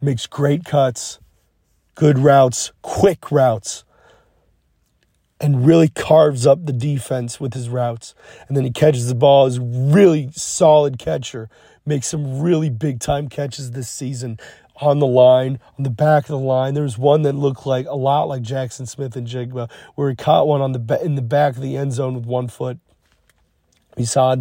[0.00, 1.18] Makes great cuts,
[1.94, 3.84] good routes, quick routes
[5.40, 8.14] and really carves up the defense with his routes.
[8.48, 11.50] And then he catches the ball, is really solid catcher,
[11.84, 14.38] makes some really big time catches this season
[14.80, 16.74] on the line, on the back of the line.
[16.74, 20.60] There was one that looked like a lot like Jackson Smith-Njigba, where he caught one
[20.60, 22.78] on the in the back of the end zone with one foot.
[23.96, 24.36] We saw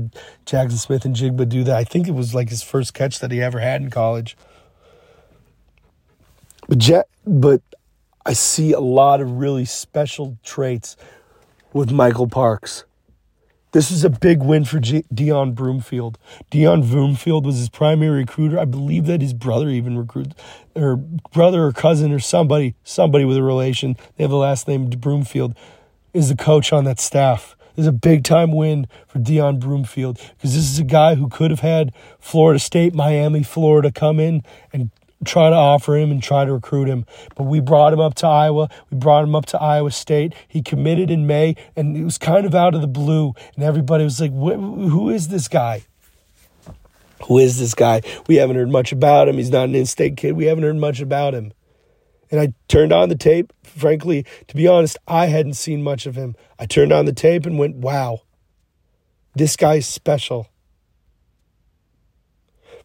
[0.45, 1.75] Jackson Smith-Njigba do that.
[1.75, 4.35] I think it was like his first catch that he ever had in college.
[6.67, 7.61] But but
[8.25, 10.95] I see a lot of really special traits
[11.73, 12.85] with Michael Parks.
[13.73, 16.19] This is a big win for G- Deon Broomfield.
[16.51, 18.59] Deon Broomfield was his primary recruiter.
[18.59, 20.35] I believe that his brother even recruited,
[20.75, 23.97] or brother or cousin or somebody, somebody with a relation.
[24.15, 25.55] They have the last name Broomfield,
[26.13, 27.55] is the coach on that staff.
[27.75, 31.27] This is a big time win for Deon Broomfield because this is a guy who
[31.27, 34.91] could have had Florida State, Miami, Florida come in and
[35.25, 37.05] try to offer him and try to recruit him.
[37.35, 38.69] But we brought him up to Iowa.
[38.91, 40.33] We brought him up to Iowa State.
[40.47, 43.33] He committed in May, and it was kind of out of the blue.
[43.55, 45.83] And everybody was like, who is this guy?
[47.27, 48.01] Who is this guy?
[48.27, 49.37] We haven't heard much about him.
[49.37, 50.33] He's not an in state kid.
[50.33, 51.53] We haven't heard much about him.
[52.33, 53.53] And I turned on the tape.
[53.63, 56.35] Frankly, to be honest, I hadn't seen much of him.
[56.57, 58.21] I turned on the tape and went, wow,
[59.35, 60.49] this guy's special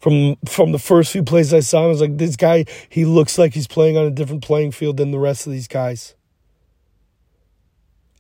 [0.01, 3.39] from from the first few plays I saw, I was like, this guy, he looks
[3.39, 6.15] like he's playing on a different playing field than the rest of these guys.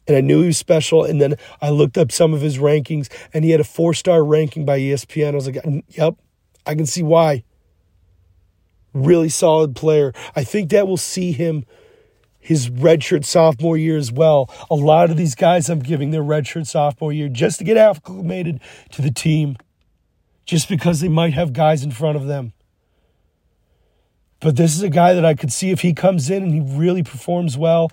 [0.06, 1.04] And I knew he was special.
[1.04, 4.24] And then I looked up some of his rankings, and he had a four star
[4.24, 5.32] ranking by ESPN.
[5.32, 6.14] I was like, yep,
[6.66, 7.44] I can see why.
[8.92, 10.12] Really solid player.
[10.34, 11.64] I think that will see him
[12.40, 14.50] his redshirt sophomore year as well.
[14.70, 18.60] A lot of these guys I'm giving their redshirt sophomore year just to get acclimated
[18.92, 19.56] to the team
[20.46, 22.54] just because they might have guys in front of them.
[24.40, 26.60] But this is a guy that I could see if he comes in and he
[26.60, 27.90] really performs well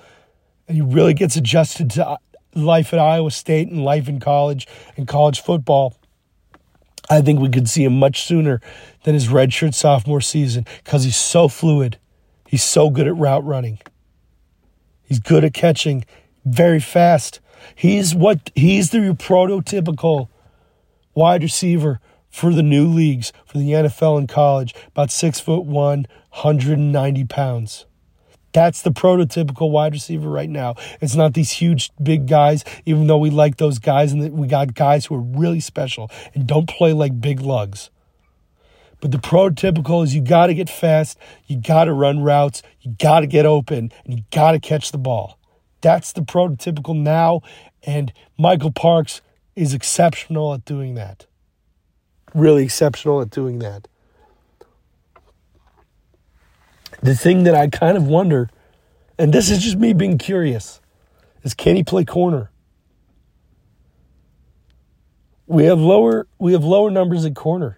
[0.67, 2.17] and he really gets adjusted to uh,
[2.53, 5.97] life at Iowa State and life in college and college football.
[7.09, 8.61] I think we could see him much sooner
[9.03, 11.97] than his redshirt sophomore season because he's so fluid.
[12.47, 13.79] He's so good at route running.
[15.03, 16.05] He's good at catching,
[16.45, 17.39] very fast.
[17.75, 20.29] He's what he's the prototypical
[21.13, 21.99] wide receiver
[22.29, 27.85] for the new leagues, for the NFL and college, about six foot one, 190 pounds.
[28.55, 30.75] That's the prototypical wide receiver right now.
[31.01, 34.73] It's not these huge, big guys, even though we like those guys and we got
[34.73, 37.89] guys who are really special and don't play like big lugs.
[39.01, 42.95] But the prototypical is you got to get fast, you got to run routes, you
[42.97, 45.37] got to get open, and you got to catch the ball.
[45.81, 47.41] That's the prototypical now,
[47.83, 49.19] and Michael Parks
[49.57, 51.25] is exceptional at doing that
[52.35, 53.87] really exceptional at doing that.
[57.05, 58.49] The thing that I kind of wonder,
[59.19, 60.81] and this is just me being curious,
[61.43, 62.49] is can he play corner?
[65.45, 67.77] We have lower we have lower numbers at corner.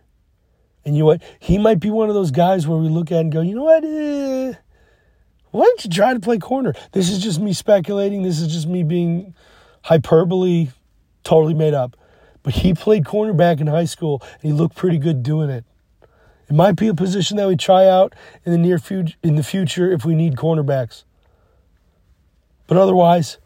[0.85, 1.23] And you know what?
[1.39, 3.65] He might be one of those guys where we look at and go, you know
[3.65, 3.83] what?
[3.83, 4.53] Eh,
[5.51, 6.73] why don't you try to play corner?
[6.93, 8.23] This is just me speculating.
[8.23, 9.35] This is just me being
[9.81, 10.69] hyperbole,
[11.25, 11.97] totally made up.
[12.43, 15.65] But he played cornerback in high school and he looked pretty good doing it.
[16.49, 19.43] It might be a position that we try out in the near future in the
[19.43, 21.03] future if we need cornerbacks.
[22.67, 23.37] But otherwise,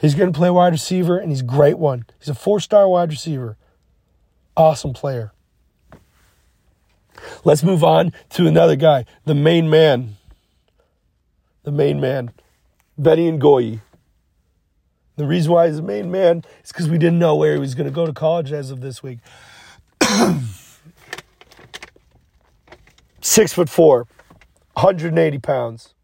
[0.00, 2.04] he's going to play wide receiver and he's a great one.
[2.18, 3.56] He's a four-star wide receiver.
[4.56, 5.32] Awesome player.
[7.44, 10.16] Let's move on to another guy, the main man.
[11.62, 12.32] The main man,
[12.96, 13.80] Benny Ngoyi.
[15.16, 17.74] The reason why he's the main man is because we didn't know where he was
[17.74, 19.18] going to go to college as of this week.
[23.22, 24.06] Six foot four,
[24.74, 25.94] 180 pounds.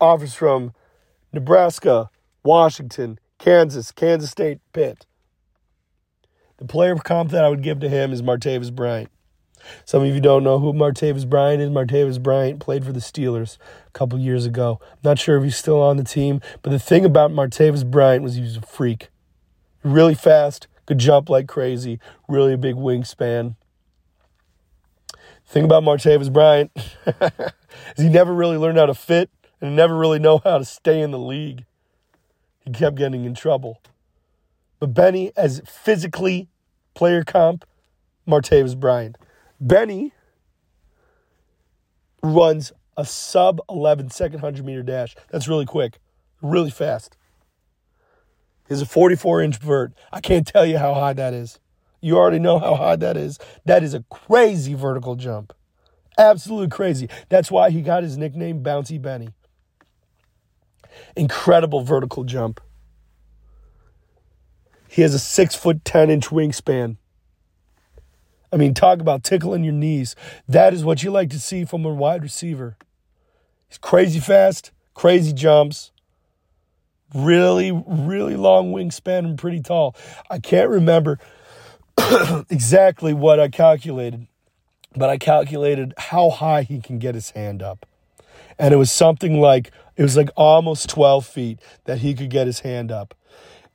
[0.00, 0.72] Offers from
[1.32, 2.10] Nebraska,
[2.42, 5.06] Washington, Kansas, Kansas State, Pitt.
[6.56, 9.10] The player of comp that I would give to him is Martavis Bryant.
[9.84, 11.70] Some of you don't know who Martavis Bryant is.
[11.70, 14.80] Martavis Bryant played for the Steelers a couple years ago.
[15.02, 18.34] Not sure if he's still on the team, but the thing about Martavis Bryant was
[18.34, 19.08] he was a freak.
[19.82, 23.54] Really fast, could jump like crazy, really big wingspan.
[25.54, 26.72] Thing about Martavis Bryant
[27.06, 27.22] is
[27.96, 29.30] he never really learned how to fit
[29.60, 31.64] and never really know how to stay in the league.
[32.64, 33.80] He kept getting in trouble.
[34.80, 36.48] But Benny, as physically
[36.94, 37.64] player comp,
[38.26, 39.16] Martavis Bryant.
[39.60, 40.12] Benny
[42.20, 45.14] runs a sub 11 second 100 meter dash.
[45.30, 46.00] That's really quick,
[46.42, 47.16] really fast.
[48.68, 49.92] He's a 44 inch vert.
[50.12, 51.60] I can't tell you how high that is.
[52.04, 53.38] You already know how high that is.
[53.64, 55.54] That is a crazy vertical jump.
[56.18, 57.08] Absolutely crazy.
[57.30, 59.30] That's why he got his nickname Bouncy Benny.
[61.16, 62.60] Incredible vertical jump.
[64.86, 66.98] He has a six foot 10 inch wingspan.
[68.52, 70.14] I mean, talk about tickling your knees.
[70.46, 72.76] That is what you like to see from a wide receiver.
[73.66, 75.90] He's crazy fast, crazy jumps,
[77.14, 79.96] really, really long wingspan, and pretty tall.
[80.30, 81.18] I can't remember
[82.50, 84.26] exactly what I calculated,
[84.96, 87.86] but I calculated how high he can get his hand up.
[88.58, 92.46] And it was something like, it was like almost 12 feet that he could get
[92.46, 93.14] his hand up.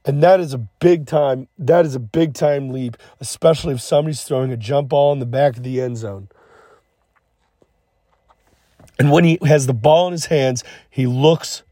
[0.06, 4.24] And that is a big time, that is a big time leap, especially if somebody's
[4.24, 6.30] throwing a jump ball in the back of the end zone.
[8.98, 11.64] And when he has the ball in his hands, he looks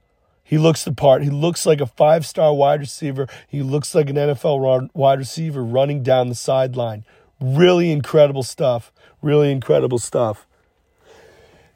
[0.47, 1.23] he looks the part.
[1.23, 3.27] He looks like a five-star wide receiver.
[3.49, 7.03] He looks like an NFL wide receiver running down the sideline.
[7.41, 8.93] Really incredible stuff.
[9.21, 10.47] Really incredible stuff.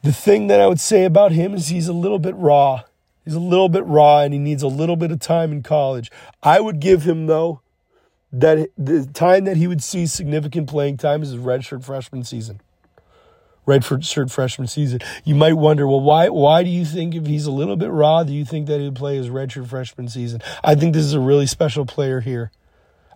[0.04, 2.84] The thing that I would say about him is he's a little bit raw.
[3.26, 6.10] He's a little bit raw and he needs a little bit of time in college.
[6.42, 7.60] I would give him, though,
[8.32, 12.62] that the time that he would see significant playing time is his redshirt freshman season.
[13.68, 15.00] Redshirt freshman season.
[15.24, 18.24] You might wonder, well, why why do you think if he's a little bit raw,
[18.24, 20.42] do you think that he'd play his redshirt freshman season?
[20.64, 22.52] I think this is a really special player here.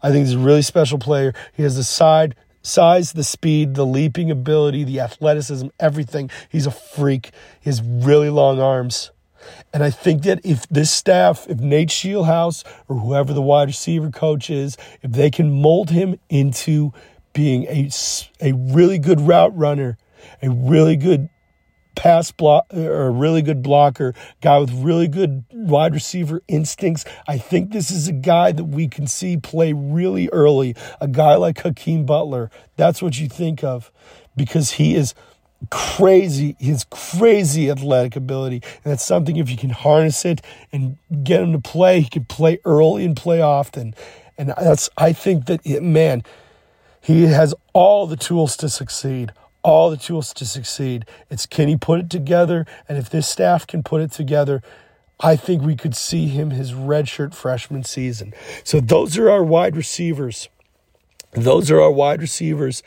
[0.03, 1.33] I think he's a really special player.
[1.53, 2.35] He has the side
[2.65, 6.29] size, the speed, the leaping ability, the athleticism, everything.
[6.49, 7.31] He's a freak.
[7.61, 9.11] He has really long arms.
[9.73, 14.09] And I think that if this staff, if Nate Scheelhaase or whoever the wide receiver
[14.09, 16.93] coach is, if they can mold him into
[17.33, 17.89] being a,
[18.41, 19.97] a really good route runner,
[20.41, 21.29] a really good
[21.95, 27.05] pass block or a really good blocker, guy with really good wide receiver instincts.
[27.27, 30.75] I think this is a guy that we can see play really early.
[31.01, 32.51] A guy like Hakeem Butler.
[32.75, 33.91] That's what you think of
[34.35, 35.15] because he is
[35.69, 38.61] crazy, his crazy athletic ability.
[38.83, 42.25] And that's something if you can harness it and get him to play, he can
[42.25, 43.95] play early and play often.
[44.37, 46.23] And that's, I think that, it, man,
[47.01, 49.31] he has all the tools to succeed.
[49.65, 51.05] All the tools to succeed.
[51.31, 52.67] It's can he put it together?
[52.87, 54.61] And if this staff can put it together,
[55.19, 58.35] I think we could see him his redshirt freshman season.
[58.63, 60.49] So those are our wide receivers.
[61.31, 62.83] Those are our wide receivers.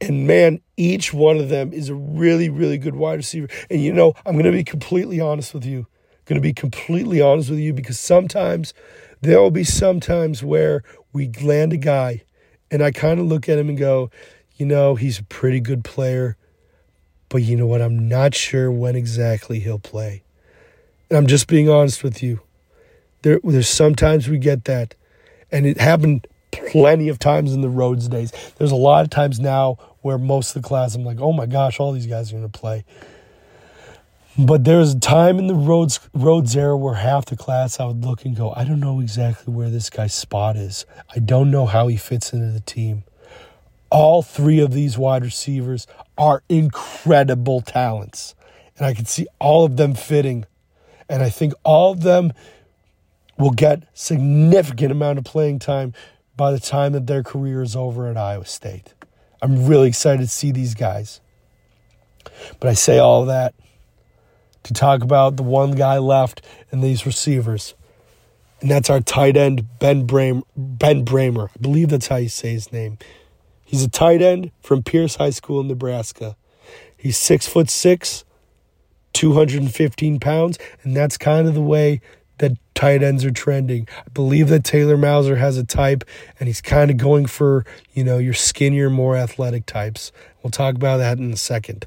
[0.00, 3.48] And man, each one of them is a really, really good wide receiver.
[3.68, 5.86] And you know, I'm going to be completely honest with you.
[6.24, 8.72] Going to be completely honest with you because sometimes
[9.20, 10.82] there will be some times where
[11.12, 12.22] we land a guy
[12.70, 14.10] and I kind of look at him and go,
[14.60, 16.36] you know, he's a pretty good player,
[17.30, 17.80] but you know what?
[17.80, 20.22] I'm not sure when exactly he'll play.
[21.08, 22.40] And I'm just being honest with you.
[23.22, 24.94] There, there's sometimes we get that.
[25.50, 28.32] And it happened plenty of times in the Rhoads days.
[28.58, 31.46] There's a lot of times now where most of the class I'm like, oh my
[31.46, 32.84] gosh, all these guys are going to play.
[34.38, 37.86] But there was a time in the Rhoads Rhoads era where half the class I
[37.86, 40.86] would look and go, I don't know exactly where this guy's spot is.
[41.14, 43.04] I don't know how he fits into the team.
[43.90, 45.86] All three of these wide receivers
[46.16, 48.34] are incredible talents.
[48.76, 50.46] And I can see all of them fitting.
[51.08, 52.32] And I think all of them
[53.36, 55.92] will get significant amount of playing time
[56.36, 58.94] by the time that their career is over at Iowa State.
[59.42, 61.20] I'm really excited to see these guys.
[62.60, 63.54] But I say all that
[64.64, 67.74] to talk about the one guy left in these receivers.
[68.60, 71.48] And that's our tight end, Ben, Bram- ben Brahmer.
[71.48, 72.98] I believe that's how you say his name.
[73.70, 76.36] He's a tight end from Pierce High School in Nebraska.
[76.96, 78.24] He's six foot six,
[79.12, 82.00] 215 pounds, and that's kind of the way
[82.38, 83.86] that tight ends are trending.
[83.96, 86.02] I believe that Taylor Mouser has a type,
[86.40, 90.10] and he's kind of going for, you know, your skinnier, more athletic types.
[90.42, 91.86] We'll talk about that in a second.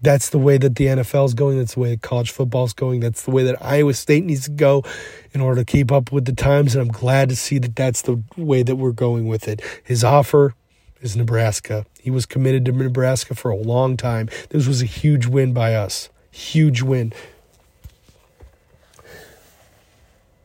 [0.00, 1.58] That's the way that the NFL is going.
[1.58, 3.00] That's the way that college football is going.
[3.00, 4.84] That's the way that Iowa State needs to go
[5.32, 6.76] in order to keep up with the times.
[6.76, 9.60] And I'm glad to see that that's the way that we're going with it.
[9.82, 10.54] His offer
[11.00, 11.86] is Nebraska.
[12.00, 14.28] He was committed to Nebraska for a long time.
[14.50, 16.08] This was a huge win by us.
[16.30, 17.12] Huge win.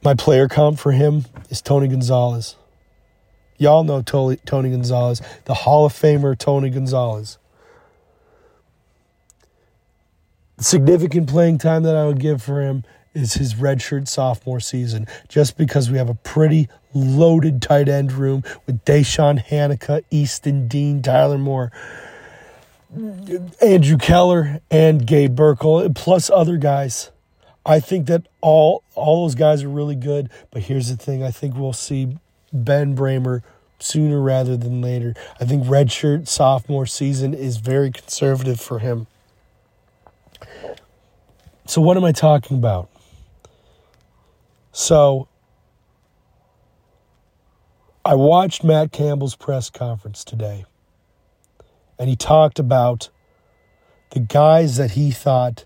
[0.03, 2.55] My player comp for him is Tony Gonzalez.
[3.57, 7.37] Y'all know Tony, Gonzalez, the Hall of Famer Tony Gonzalez.
[10.57, 12.83] The significant playing time that I would give for him
[13.13, 18.43] is his redshirt sophomore season, just because we have a pretty loaded tight end room
[18.65, 21.71] with DeShawn Hanika, Easton Dean, Tyler Moore,
[23.61, 27.11] Andrew Keller, and Gabe Burkle, plus other guys.
[27.65, 31.31] I think that all all those guys are really good, but here's the thing: I
[31.31, 32.17] think we'll see
[32.53, 33.41] Ben Brahmer
[33.79, 35.13] sooner rather than later.
[35.39, 39.07] I think redshirt sophomore season is very conservative for him.
[41.65, 42.89] So what am I talking about?
[44.71, 45.27] So
[48.07, 50.65] I watched Matt Campbell's press conference today,
[51.97, 53.09] and he talked about
[54.11, 55.65] the guys that he thought,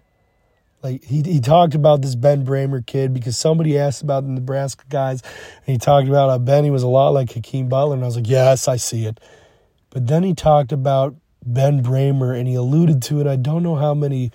[0.81, 4.85] like he, he talked about this Ben Brahmer kid because somebody asked about the Nebraska
[4.89, 8.05] guys, and he talked about how Benny was a lot like Hakeem Butler, and I
[8.05, 9.19] was like, yes, I see it.
[9.89, 13.27] But then he talked about Ben Brahmer, and he alluded to it.
[13.27, 14.31] I don't know how many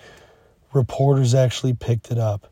[0.73, 2.51] reporters actually picked it up.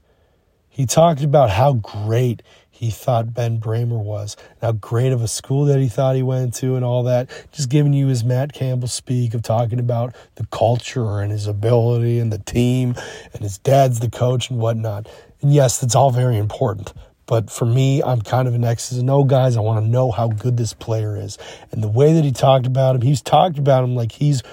[0.67, 2.41] He talked about how great
[2.73, 6.55] he thought Ben Brahmer was, how great of a school that he thought he went
[6.55, 7.29] to, and all that.
[7.51, 12.19] Just giving you his Matt Campbell speak of talking about the culture and his ability
[12.19, 12.95] and the team,
[13.33, 15.07] and his dad's the coach and whatnot.
[15.41, 16.93] And yes, that's all very important.
[17.27, 19.55] But for me, I'm kind of an X's and O guys.
[19.55, 21.37] I want to know how good this player is.
[21.71, 24.43] And the way that he talked about him, he's talked about him like he's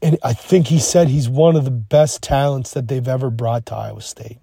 [0.00, 3.66] and I think he said he's one of the best talents that they've ever brought
[3.66, 4.38] to Iowa State.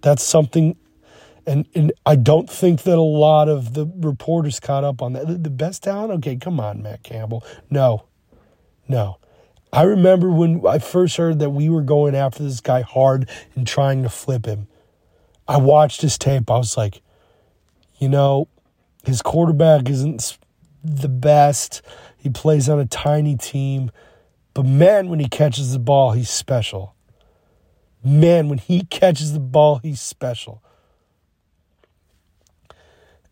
[0.00, 0.76] That's something,
[1.46, 5.42] and, and I don't think that a lot of the reporters caught up on that.
[5.42, 6.12] The best talent?
[6.12, 7.44] Okay, come on, Matt Campbell.
[7.70, 8.04] No,
[8.88, 9.18] no.
[9.72, 13.66] I remember when I first heard that we were going after this guy hard and
[13.66, 14.68] trying to flip him.
[15.48, 16.50] I watched his tape.
[16.50, 17.02] I was like,
[17.98, 18.48] you know,
[19.04, 20.38] his quarterback isn't
[20.82, 21.82] the best.
[22.16, 23.90] He plays on a tiny team.
[24.54, 26.94] But man, when he catches the ball, he's special.
[28.04, 30.62] Man, when he catches the ball, he's special.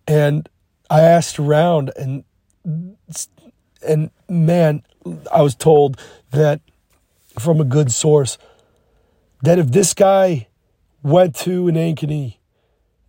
[0.07, 0.49] And
[0.91, 2.25] I asked around and
[3.87, 4.83] and man,
[5.33, 6.01] I was told
[6.31, 6.61] that
[7.39, 8.39] from a good source
[9.43, 10.49] that if this guy
[11.03, 12.37] went to an Ankeny,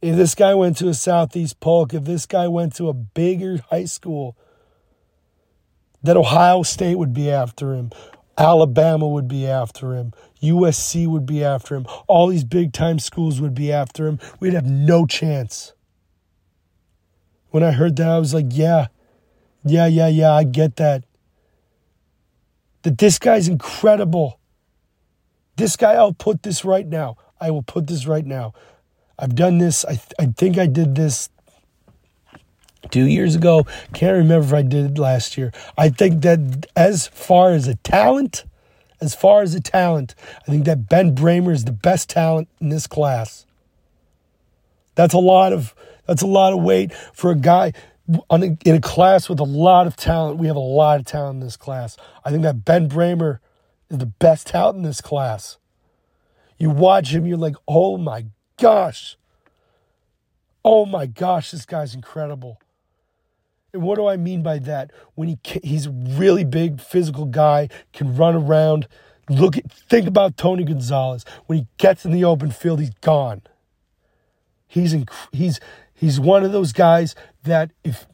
[0.02, 3.60] if this guy went to a Southeast Polk, if this guy went to a bigger
[3.70, 4.36] high school,
[6.02, 7.92] that Ohio State would be after him,
[8.38, 13.40] Alabama would be after him, USC would be after him, all these big time schools
[13.40, 14.20] would be after him.
[14.40, 15.74] We'd have no chance.
[17.54, 18.88] When I heard that, I was like, yeah,
[19.64, 21.04] yeah, yeah, yeah, I get that.
[22.82, 24.40] That this guy's incredible.
[25.56, 27.16] This guy, I'll put this right now.
[27.40, 28.56] I will put this right now.
[29.20, 29.86] I've done this.
[29.86, 31.30] I, th- I think I did this
[32.90, 33.68] two years ago.
[33.94, 35.52] Can't remember if I did it last year.
[35.78, 38.46] I think that as far as a talent,
[39.00, 40.16] as far as a talent,
[40.48, 43.46] I think that Ben Brahmer is the best talent in this class.
[44.96, 45.76] That's a lot of
[46.06, 47.74] that's a lot of weight for a guy
[48.30, 50.38] in a class with a lot of talent.
[50.38, 51.96] We have a lot of talent in this class.
[52.26, 53.40] I think that Ben Brahmer
[53.90, 55.58] is the best talent in this class.
[56.58, 58.26] You watch him, you're like, oh my
[58.60, 59.18] gosh.
[60.66, 62.60] Oh my gosh, this guy's incredible.
[63.74, 64.92] And what do I mean by that?
[65.16, 68.88] When he he's a really big physical guy, can run around.
[69.30, 71.26] Look at think about Tony Gonzalez.
[71.48, 73.42] When he gets in the open field, he's gone.
[74.68, 75.60] He's in, he's
[76.04, 78.06] he's one of those guys that if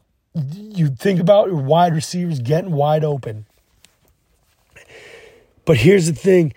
[0.54, 3.46] you think about your wide receivers getting wide open.
[5.64, 6.54] But here's the thing.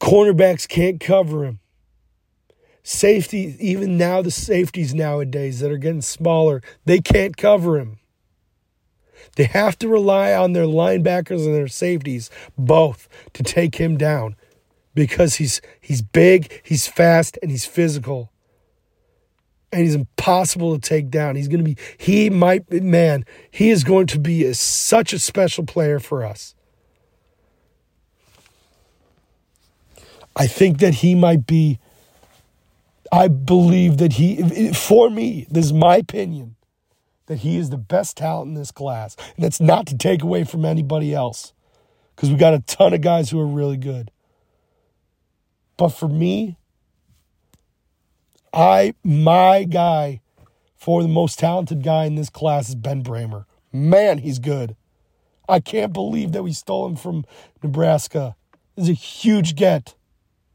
[0.00, 1.60] Cornerbacks can't cover him.
[2.82, 7.98] Safety, even now, the safeties nowadays that are getting smaller, they can't cover him.
[9.36, 12.28] They have to rely on their linebackers and their safeties
[12.58, 14.36] both to take him down
[14.94, 18.30] because he's he's big, he's fast, and he's physical.
[19.74, 21.34] And he's impossible to take down.
[21.34, 25.18] He's going to be he might man, he is going to be a, such a
[25.18, 26.54] special player for us.
[30.36, 31.78] I think that he might be
[33.10, 36.54] I believe that he for me, this is my opinion
[37.26, 39.16] that he is the best talent in this class.
[39.36, 41.52] And that's not to take away from anybody else
[42.14, 44.10] because we got a ton of guys who are really good.
[45.76, 46.56] But for me,
[48.54, 50.20] I my guy
[50.76, 53.46] for the most talented guy in this class is Ben Brahmer.
[53.72, 54.76] Man, he's good.
[55.48, 57.24] I can't believe that we stole him from
[57.62, 58.36] Nebraska.
[58.76, 59.94] It's a huge get.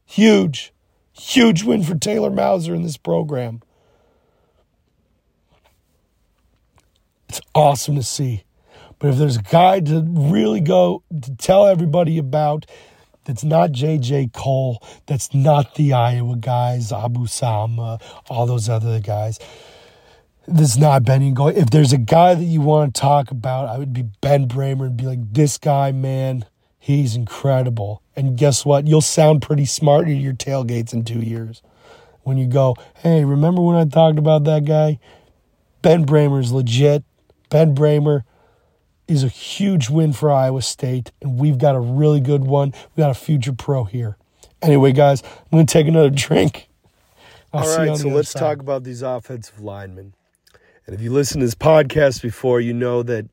[0.06, 0.72] Huge.
[1.12, 3.60] Huge win for Taylor Mouser in this program.
[7.28, 8.44] It's awesome to see.
[8.98, 12.66] But if there's a guy to really go to tell everybody about
[13.30, 14.82] that's not JJ Kohl.
[15.06, 19.38] that's not the Iowa guys, Abu Sama, all those other guys.
[20.48, 21.56] This is not Benny going.
[21.56, 24.86] If there's a guy that you want to talk about, I would be Ben Brahmer
[24.86, 26.44] and be like, this guy, man,
[26.76, 28.02] he's incredible.
[28.16, 28.88] And guess what?
[28.88, 31.62] You'll sound pretty smart at your tailgates in two years.
[32.22, 34.98] When you go, hey, remember when I talked about that guy?
[35.82, 37.04] Ben Brahmer's legit.
[37.48, 38.24] Ben Brahmer
[39.10, 42.72] is a huge win for Iowa State, and we've got a really good one.
[42.94, 44.16] We got a future pro here.
[44.62, 46.68] Anyway, guys, I'm going to take another drink.
[47.52, 48.38] I'll All right, so let's side.
[48.38, 50.14] talk about these offensive linemen.
[50.86, 53.28] And if you listen to this podcast before, you know that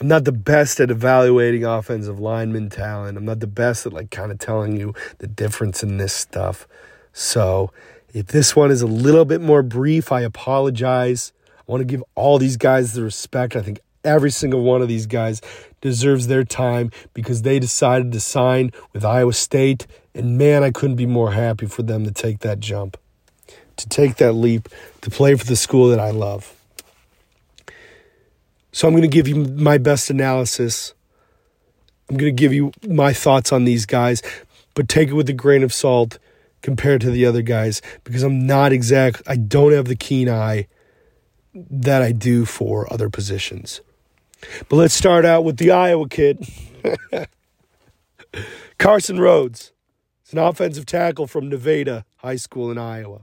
[0.00, 3.16] I'm not the best at evaluating offensive lineman talent.
[3.16, 6.66] I'm not the best at like kind of telling you the difference in this stuff.
[7.12, 7.72] So
[8.12, 11.32] if this one is a little bit more brief, I apologize.
[11.56, 13.54] I want to give all these guys the respect.
[13.54, 15.40] I think every single one of these guys
[15.80, 19.86] deserves their time because they decided to sign with Iowa State.
[20.14, 22.96] And man, I couldn't be more happy for them to take that jump,
[23.76, 24.68] to take that leap,
[25.02, 26.54] to play for the school that I love.
[28.72, 30.94] So I'm going to give you my best analysis.
[32.08, 34.22] I'm going to give you my thoughts on these guys,
[34.74, 36.18] but take it with a grain of salt
[36.62, 39.22] compared to the other guys because I'm not exact.
[39.26, 40.66] I don't have the keen eye
[41.54, 43.80] that I do for other positions.
[44.68, 46.46] But let's start out with the Iowa kid.
[48.78, 49.72] Carson Rhodes.
[50.22, 53.22] He's an offensive tackle from Nevada High School in Iowa.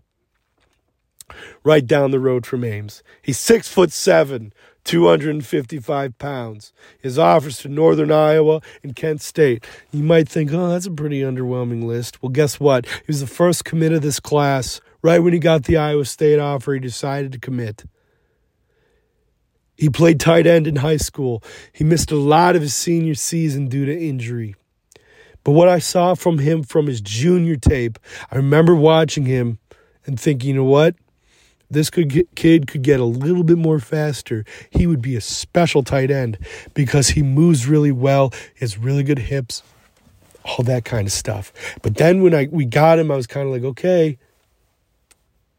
[1.64, 3.02] Right down the road from Ames.
[3.22, 4.54] He's six foot seven,
[4.84, 6.72] 255 pounds.
[7.00, 9.66] His offers to Northern Iowa and Kent State.
[9.92, 12.22] You might think, oh, that's a pretty underwhelming list.
[12.22, 12.86] Well, guess what?
[12.86, 14.82] He was the first commit of this class.
[15.02, 17.86] Right when he got the Iowa State offer, he decided to commit.
[19.76, 21.44] He played tight end in high school.
[21.74, 24.56] He missed a lot of his senior season due to injury.
[25.44, 28.00] But what I saw from him from his junior tape,
[28.32, 29.60] I remember watching him
[30.06, 30.96] and thinking, you know what?
[31.70, 34.46] This could get, kid could get a little bit more faster.
[34.70, 36.38] He would be a special tight end
[36.74, 39.64] because he moves really well, has really good hips,
[40.44, 41.52] all that kind of stuff.
[41.82, 44.18] But then when I we got him, I was kind of like, okay,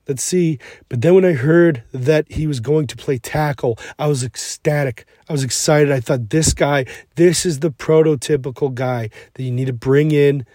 [0.09, 0.59] Let's see.
[0.89, 5.05] But then when I heard that he was going to play tackle, I was ecstatic.
[5.29, 5.91] I was excited.
[5.91, 6.87] I thought, this guy,
[7.17, 10.47] this is the prototypical guy that you need to bring in,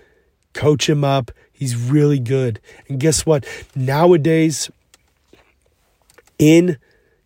[0.54, 1.32] coach him up.
[1.52, 2.62] He's really good.
[2.88, 3.45] And guess what?
[3.76, 4.72] Nowadays,
[6.39, 6.78] in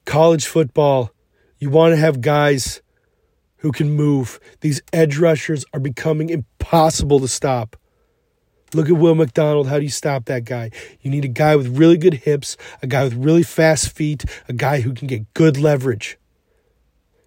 [0.05, 1.11] college football,
[1.59, 2.81] you want to have guys
[3.57, 4.39] who can move.
[4.61, 7.75] These edge rushers are becoming impossible to stop.
[8.73, 9.67] Look at Will McDonald.
[9.67, 10.71] How do you stop that guy?
[11.01, 14.53] You need a guy with really good hips, a guy with really fast feet, a
[14.53, 16.17] guy who can get good leverage.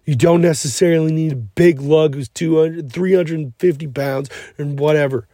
[0.05, 5.27] You don't necessarily need a big lug who's 200, 350 pounds and whatever.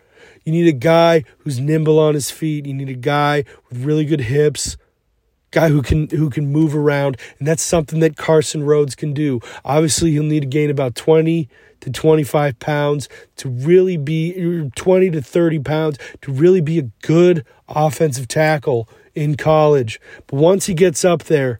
[0.43, 2.65] You need a guy who's nimble on his feet.
[2.65, 4.77] You need a guy with really good hips,
[5.51, 9.39] guy who can who can move around, and that's something that Carson Rhodes can do.
[9.63, 11.49] Obviously, he'll need to gain about 20
[11.85, 17.45] to 25 pounds to really be 20 to 30 pounds to really be a good
[17.69, 20.01] offensive tackle in college.
[20.25, 21.59] But once he gets up there,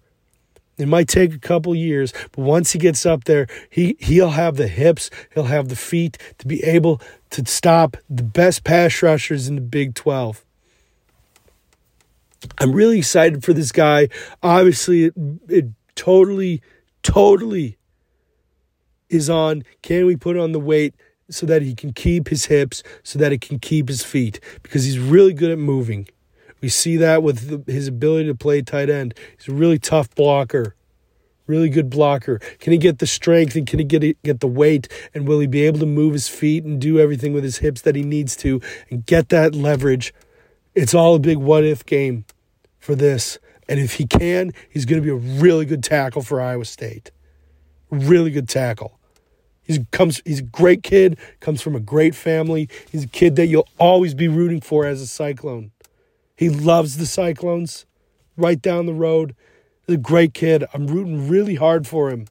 [0.79, 4.57] it might take a couple years, but once he gets up there, he he'll have
[4.57, 6.99] the hips, he'll have the feet to be able
[7.29, 10.43] to stop the best pass rushers in the Big 12.
[12.57, 14.09] I'm really excited for this guy.
[14.41, 15.13] Obviously, it,
[15.47, 15.65] it
[15.95, 16.61] totally,
[17.03, 17.77] totally
[19.09, 20.95] is on can we put on the weight
[21.29, 24.83] so that he can keep his hips, so that he can keep his feet, because
[24.83, 26.07] he's really good at moving.
[26.61, 29.13] We see that with the, his ability to play tight end.
[29.37, 30.75] He's a really tough blocker,
[31.47, 32.39] Really good blocker.
[32.59, 35.47] Can he get the strength and can he get get the weight and will he
[35.47, 38.35] be able to move his feet and do everything with his hips that he needs
[38.37, 40.11] to and get that leverage?
[40.73, 42.25] It's all a big what if game
[42.79, 43.37] for this.
[43.69, 47.11] And if he can, he's going to be a really good tackle for Iowa State.
[47.91, 48.94] Really good tackle.
[49.65, 52.69] He's comes he's a great kid, comes from a great family.
[52.91, 55.71] He's a kid that you'll always be rooting for as a Cyclone.
[56.35, 57.85] He loves the Cyclones
[58.37, 59.35] right down the road.
[59.87, 60.65] He's a great kid.
[60.73, 62.27] I'm rooting really hard for him.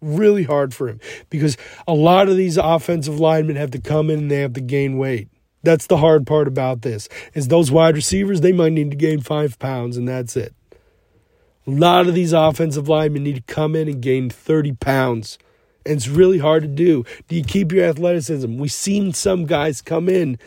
[0.00, 1.56] Really hard for him because
[1.88, 4.98] a lot of these offensive linemen have to come in and they have to gain
[4.98, 5.28] weight.
[5.62, 7.08] That's the hard part about this.
[7.32, 10.54] Is those wide receivers, they might need to gain five pounds and that's it.
[11.66, 15.38] A lot of these offensive linemen need to come in and gain 30 pounds.
[15.86, 17.04] And it's really hard to do.
[17.28, 18.56] Do you keep your athleticism?
[18.56, 20.38] We've seen some guys come in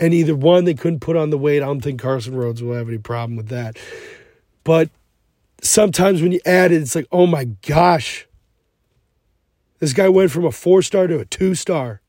[0.00, 1.62] and either one, they couldn't put on the weight.
[1.62, 3.78] I don't think Carson Rhodes will have any problem with that.
[4.64, 4.88] But
[5.62, 8.26] sometimes when you add it, it's like, oh my gosh,
[9.78, 12.00] this guy went from a four star to a two star.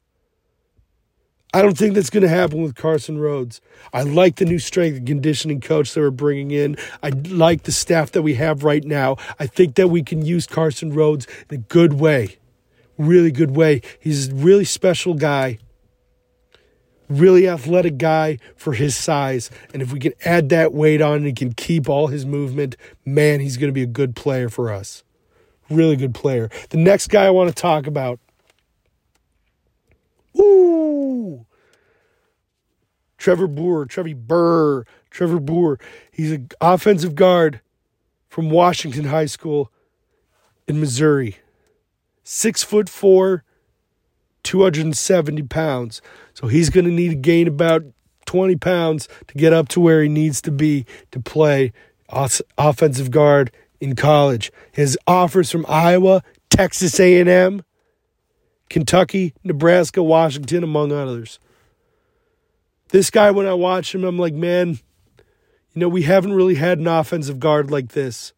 [1.54, 3.60] I don't think that's going to happen with Carson Rhodes.
[3.91, 6.78] I like the new strength and conditioning coach that we're bringing in.
[7.04, 9.18] I like the staff that we have right now.
[9.38, 12.38] I think that we can use Carson Rhodes in a good way,
[12.97, 13.82] really good way.
[13.99, 15.58] He's a really special guy,
[17.10, 19.52] really athletic guy for his size.
[19.74, 22.78] And if we can add that weight on and he can keep all his movement,
[23.04, 25.04] man, he's going to be a good player for us.
[25.70, 26.49] Really good player.
[26.70, 28.22] The next guy I want to talk about
[30.39, 31.11] Ooh.
[33.22, 35.78] Trevor Boer, Trevor Burr, Trevor Boer.
[36.12, 37.62] He's an offensive guard
[38.30, 39.72] from Washington High School
[40.68, 41.38] in Missouri.
[42.24, 43.44] Six foot four,
[44.42, 46.02] 270 pounds.
[46.34, 47.84] So he's going to need to gain about
[48.26, 51.74] 20 pounds to get up to where he needs to be to play
[52.58, 54.52] offensive guard in college.
[54.72, 57.64] His offers from Iowa, Texas A&M,
[58.68, 61.38] Kentucky, Nebraska, Washington, among others.
[62.92, 64.80] This guy, when I watch him, I'm like, man,
[65.74, 68.34] you know, we haven't really had an offensive guard like this.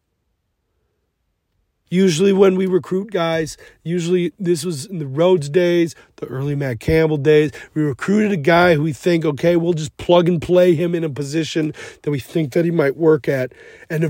[1.90, 6.80] Usually, when we recruit guys, usually this was in the Rhoads days, the early Matt
[6.80, 7.50] Campbell days.
[7.74, 11.04] We recruited a guy who we think, okay, we'll just plug and play him in
[11.04, 13.52] a position that we think that he might work at,
[13.90, 14.02] and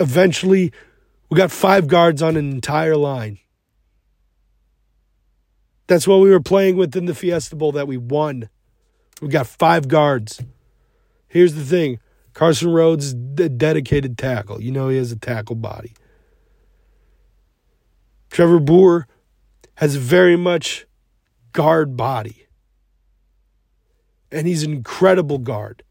[0.00, 0.72] eventually,
[1.30, 3.38] we got five guards on an entire line.
[5.86, 8.48] That's what we were playing with in the Fiesta Bowl that we won.
[9.20, 10.42] We got five guards.
[11.28, 11.98] Here's the thing
[12.34, 14.60] Carson Rhodes a dedicated tackle.
[14.60, 15.94] You know, he has a tackle body.
[18.30, 19.06] Trevor Boer
[19.74, 20.86] has very much
[21.52, 22.46] guard body.
[24.32, 25.82] And he's an incredible guard.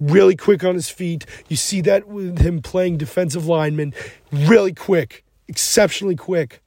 [0.00, 1.24] Really quick on his feet.
[1.48, 3.94] You see that with him playing defensive lineman.
[4.32, 6.60] Really quick, exceptionally quick.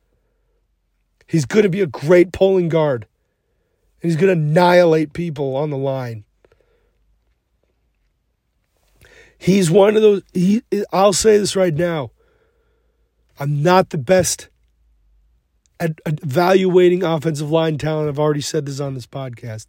[1.28, 3.06] He's going to be a great pulling guard.
[4.08, 6.24] He's going to annihilate people on the line.
[9.38, 10.22] He's one of those.
[10.34, 12.12] He, I'll say this right now.
[13.38, 14.48] I'm not the best
[15.82, 18.08] at evaluating offensive line talent.
[18.08, 19.66] I've already said this on this podcast.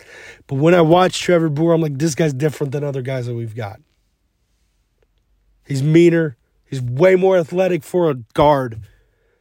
[0.47, 3.35] But when I watch Trevor Boer, I'm like, this guy's different than other guys that
[3.35, 3.81] we've got.
[5.67, 6.37] He's meaner.
[6.65, 8.83] He's way more athletic for a guard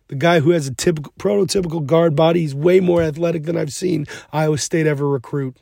[0.08, 2.42] the guy who has a typical prototypical guard body.
[2.42, 5.58] He's way more athletic than I've seen Iowa State ever recruit.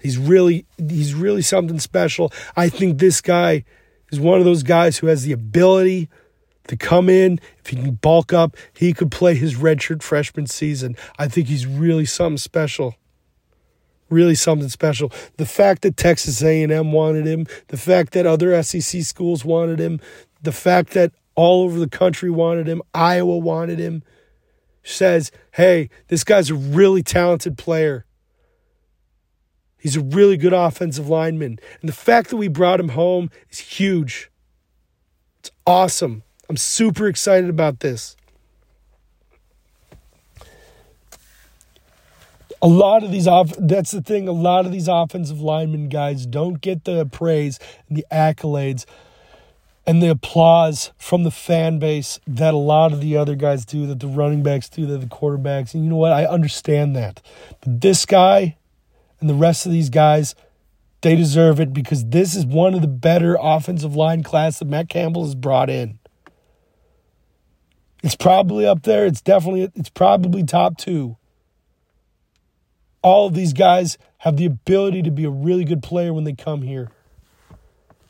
[0.00, 2.32] He's really he's really something special.
[2.56, 3.64] I think this guy
[4.10, 6.08] is one of those guys who has the ability
[6.66, 7.38] to come in.
[7.60, 10.96] If he can bulk up, he could play his redshirt freshman season.
[11.18, 12.96] I think he's really something special.
[14.10, 15.10] Really something special.
[15.36, 20.00] The fact that Texas A&M wanted him, the fact that other SEC schools wanted him,
[20.42, 22.82] the fact that all over the country wanted him.
[22.94, 24.02] Iowa wanted him.
[24.84, 28.04] Says, hey, this guy's a really talented player.
[29.78, 31.58] He's a really good offensive lineman.
[31.80, 34.30] And the fact that we brought him home is huge.
[35.40, 36.22] It's awesome.
[36.48, 38.16] I'm super excited about this.
[42.60, 46.26] A lot of these off that's the thing, a lot of these offensive lineman guys
[46.26, 48.84] don't get the praise and the accolades
[49.86, 53.86] and the applause from the fan base that a lot of the other guys do,
[53.86, 55.74] that the running backs do, that the quarterbacks.
[55.74, 56.12] And you know what?
[56.12, 57.20] I understand that.
[57.60, 58.56] But this guy
[59.20, 60.34] and the rest of these guys,
[61.00, 64.88] they deserve it because this is one of the better offensive line class that Matt
[64.88, 65.98] Campbell has brought in.
[68.04, 69.06] It's probably up there.
[69.06, 71.16] It's definitely it's probably top 2.
[73.02, 76.34] All of these guys have the ability to be a really good player when they
[76.34, 76.90] come here.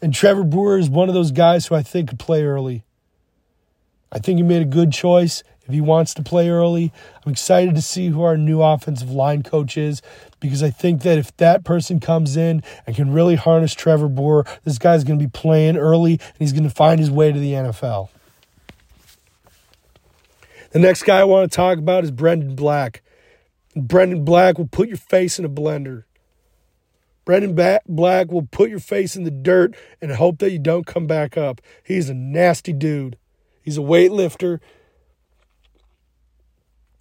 [0.02, 2.82] And Trevor Brewer is one of those guys who I think could play early.
[4.10, 6.92] I think he made a good choice if he wants to play early.
[7.24, 10.02] I'm excited to see who our new offensive line coach is
[10.40, 14.46] because I think that if that person comes in and can really harness Trevor Bohr,
[14.64, 17.38] this guy's going to be playing early and he's going to find his way to
[17.38, 18.08] the NFL.
[20.72, 23.02] The next guy I want to talk about is Brendan Black.
[23.76, 26.04] Brendan Black will put your face in a blender.
[27.24, 27.54] Brendan
[27.86, 31.36] Black will put your face in the dirt and hope that you don't come back
[31.36, 31.60] up.
[31.84, 33.16] He's a nasty dude.
[33.62, 34.58] He's a weightlifter.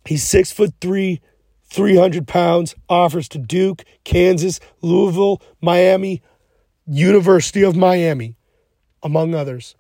[0.06, 1.22] He's six foot three,
[1.66, 6.22] 300 pounds, offers to Duke, Kansas, Louisville, Miami,
[6.86, 8.36] University of Miami,
[9.02, 9.76] among others.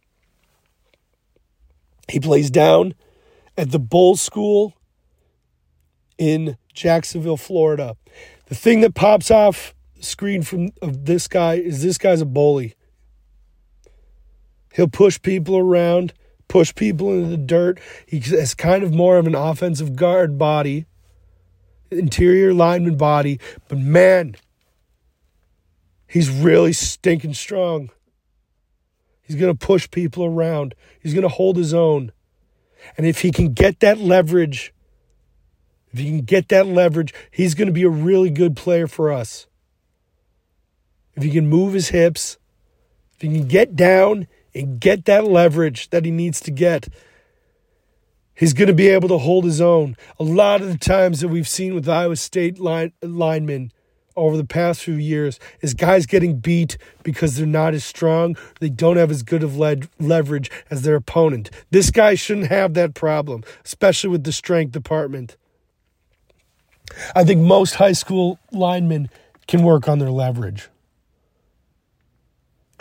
[2.09, 2.93] He plays down
[3.57, 4.73] at the Bolles School
[6.17, 7.95] in Jacksonville, Florida.
[8.47, 12.75] The thing that pops off screen from of this guy is this guy's a bully.
[14.73, 16.13] He'll push people around
[16.51, 17.79] push people into the dirt.
[18.05, 20.85] He has kind of more of an offensive guard body,
[21.89, 24.35] interior lineman body, but man,
[26.07, 27.89] he's really stinking strong.
[29.21, 30.75] He's going to push people around.
[31.01, 32.11] He's going to hold his own.
[32.97, 34.73] And if he can get that leverage,
[35.93, 39.09] if he can get that leverage, he's going to be a really good player for
[39.09, 39.47] us.
[41.15, 42.37] If he can move his hips,
[43.15, 46.87] if he can get down and get that leverage that he needs to get,
[48.33, 49.95] he's going to be able to hold his own.
[50.19, 53.71] A lot of the times that we've seen with Iowa State line, linemen
[54.15, 58.69] over the past few years is guys getting beat because they're not as strong, they
[58.69, 61.49] don't have as good of le- leverage as their opponent.
[61.69, 65.37] This guy shouldn't have that problem, especially with the strength department.
[67.15, 69.09] I think most high school linemen
[69.47, 70.69] can work on their leverage.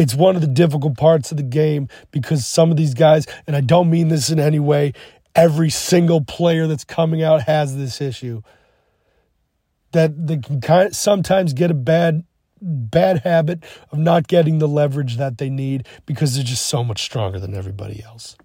[0.00, 3.54] It's one of the difficult parts of the game because some of these guys, and
[3.54, 4.94] I don't mean this in any way,
[5.34, 8.40] every single player that's coming out has this issue.
[9.92, 12.24] That they can kind of sometimes get a bad
[12.62, 13.62] bad habit
[13.92, 17.54] of not getting the leverage that they need because they're just so much stronger than
[17.54, 18.38] everybody else.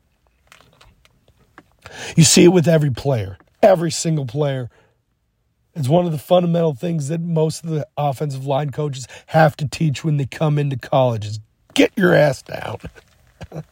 [2.17, 4.69] You see it with every player, every single player.
[5.75, 9.67] It's one of the fundamental things that most of the offensive line coaches have to
[9.67, 11.39] teach when they come into college is
[11.73, 12.77] get your ass down.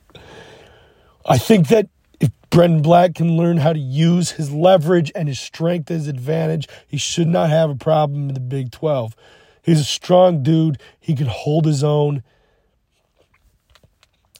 [1.25, 1.87] I think that
[2.19, 6.67] if Brendan Black can learn how to use his leverage and his strength as advantage,
[6.85, 9.15] he should not have a problem in the Big 12.
[9.61, 10.79] He's a strong dude.
[10.99, 12.21] He can hold his own.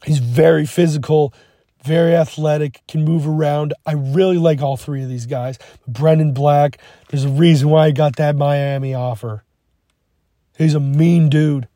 [0.03, 1.33] He's very physical,
[1.83, 3.73] very athletic, can move around.
[3.85, 5.59] I really like all three of these guys.
[5.87, 6.77] Brendan Black,
[7.09, 9.43] there's a reason why he got that Miami offer.
[10.57, 11.67] He's a mean dude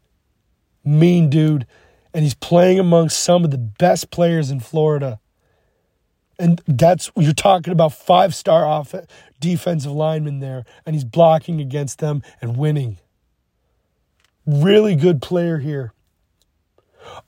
[0.87, 1.67] mean dude,
[2.13, 5.19] and he's playing amongst some of the best players in Florida.
[6.39, 8.95] And that's you're talking about five star off
[9.39, 12.99] defensive linemen there, and he's blocking against them and winning.
[14.45, 15.93] Really good player here.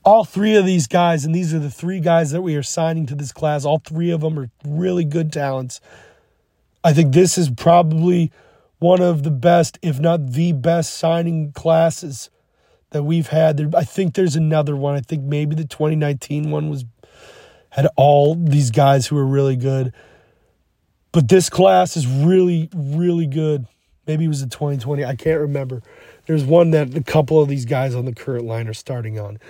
[0.04, 3.06] All three of these guys, and these are the three guys that we are signing
[3.06, 5.80] to this class, all three of them are really good talents.
[6.82, 8.32] I think this is probably
[8.78, 12.30] one of the best, if not the best, signing classes
[12.90, 13.74] that we've had.
[13.74, 14.94] I think there's another one.
[14.94, 16.84] I think maybe the 2019 one was
[17.70, 19.92] had all these guys who were really good.
[21.12, 23.66] But this class is really, really good.
[24.06, 25.04] Maybe it was the 2020.
[25.04, 25.82] I can't remember.
[26.30, 29.40] There's one that a couple of these guys on the current line are starting on.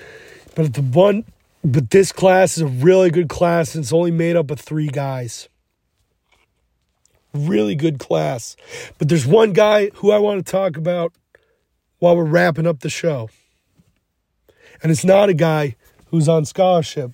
[0.54, 1.26] But the one
[1.62, 4.88] but this class is a really good class and it's only made up of three
[4.88, 5.50] guys.
[7.34, 8.56] Really good class.
[8.96, 11.12] But there's one guy who I want to talk about
[11.98, 13.28] while we're wrapping up the show.
[14.82, 15.76] And it's not a guy
[16.06, 17.12] who's on scholarship.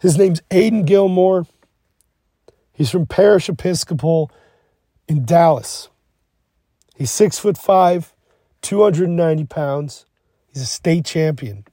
[0.00, 1.46] His name's Aiden Gilmore.
[2.72, 4.32] He's from Parish Episcopal
[5.06, 5.89] in Dallas.
[7.00, 8.14] He's six foot five,
[8.60, 10.04] 290 pounds.
[10.52, 11.64] He's a state champion.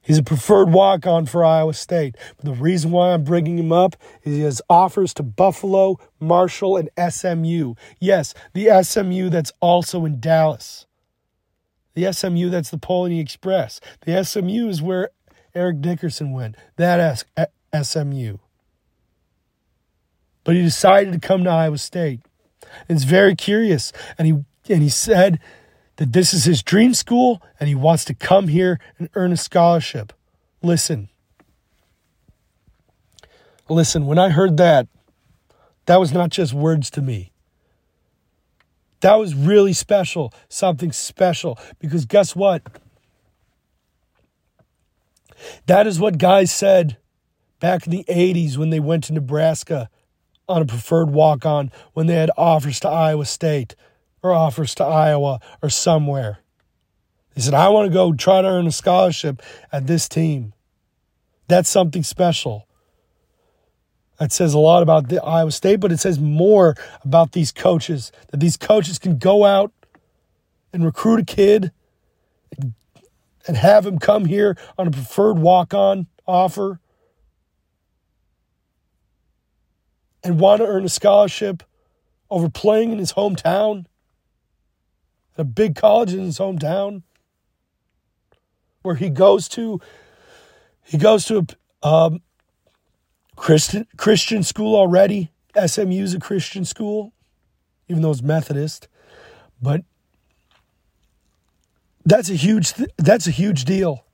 [0.00, 2.14] He's a preferred walk on for Iowa State.
[2.36, 6.76] But the reason why I'm bringing him up is he has offers to Buffalo, Marshall,
[6.76, 7.74] and SMU.
[7.98, 10.86] Yes, the SMU that's also in Dallas.
[11.94, 13.80] The SMU that's the Pony Express.
[14.02, 15.10] The SMU is where
[15.52, 16.54] Eric Dickerson went.
[16.76, 17.24] That
[17.74, 18.36] SMU.
[20.44, 22.20] But he decided to come to Iowa State.
[22.88, 23.92] And it's very curious.
[24.16, 25.40] And he and he said
[25.96, 29.36] that this is his dream school and he wants to come here and earn a
[29.36, 30.12] scholarship.
[30.62, 31.08] Listen.
[33.68, 34.88] Listen, when I heard that,
[35.86, 37.32] that was not just words to me.
[39.00, 41.58] That was really special, something special.
[41.78, 42.62] Because guess what?
[45.66, 46.96] That is what guys said
[47.60, 49.88] back in the 80s when they went to Nebraska
[50.48, 53.74] on a preferred walk on when they had offers to Iowa State
[54.22, 56.38] or offers to Iowa or somewhere.
[57.34, 60.54] He said, I want to go try to earn a scholarship at this team.
[61.46, 62.66] That's something special.
[64.18, 68.10] That says a lot about the Iowa State, but it says more about these coaches.
[68.30, 69.72] That these coaches can go out
[70.72, 71.70] and recruit a kid
[73.46, 76.80] and have him come here on a preferred walk on offer
[80.28, 81.62] and want to earn a scholarship
[82.30, 83.86] over playing in his hometown,
[85.38, 87.02] a big college in his hometown,
[88.82, 89.80] where he goes to,
[90.84, 91.46] he goes to
[91.82, 92.20] a um,
[93.36, 95.30] Christian Christian school already.
[95.66, 97.12] SMU is a Christian school,
[97.88, 98.88] even though it's Methodist,
[99.62, 99.82] but
[102.04, 104.04] that's a huge th- that's a huge deal.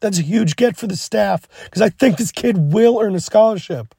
[0.00, 3.20] That's a huge get for the staff because I think this kid will earn a
[3.20, 3.94] scholarship.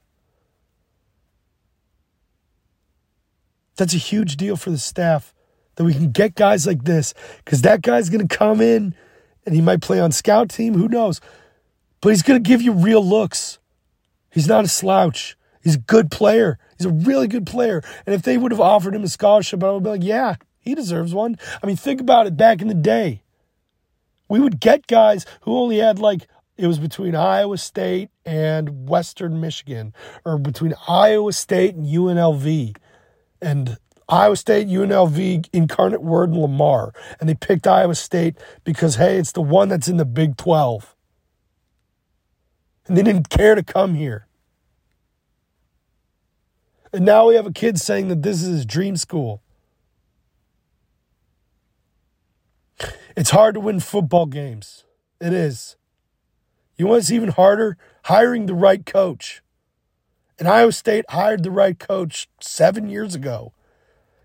[3.78, 5.34] That's a huge deal for the staff
[5.76, 7.14] that we can get guys like this
[7.46, 8.96] because that guy's going to come in
[9.46, 10.74] and he might play on scout team.
[10.74, 11.22] Who knows?
[12.02, 13.60] But he's going to give you real looks.
[14.32, 15.38] He's not a slouch.
[15.62, 16.60] He's a good player.
[16.78, 17.82] He's a really good player.
[18.06, 20.76] And if they would have offered him a scholarship, I would be like, yeah, he
[20.76, 21.38] deserves one.
[21.62, 23.24] I mean, think about it back in the day.
[24.30, 26.28] We would get guys who only had like,
[26.58, 29.94] it was between Iowa State and Western Michigan,
[30.26, 32.76] or between Iowa State and UNLV
[33.42, 33.78] and
[34.10, 36.94] Iowa State, UNLV, Incarnate Word, and Lamar.
[37.20, 40.96] And they picked Iowa State because, hey, it's the one that's in the Big 12.
[42.88, 44.28] And they didn't care to come here.
[46.94, 49.42] And now we have a kid saying that this is his dream school.
[53.18, 54.86] It's hard to win football games.
[55.20, 55.76] It is.
[56.78, 57.78] You know what's even harder?
[58.06, 59.42] Hiring the right coach.
[60.40, 63.54] And Iowa State hired the right coach seven years ago.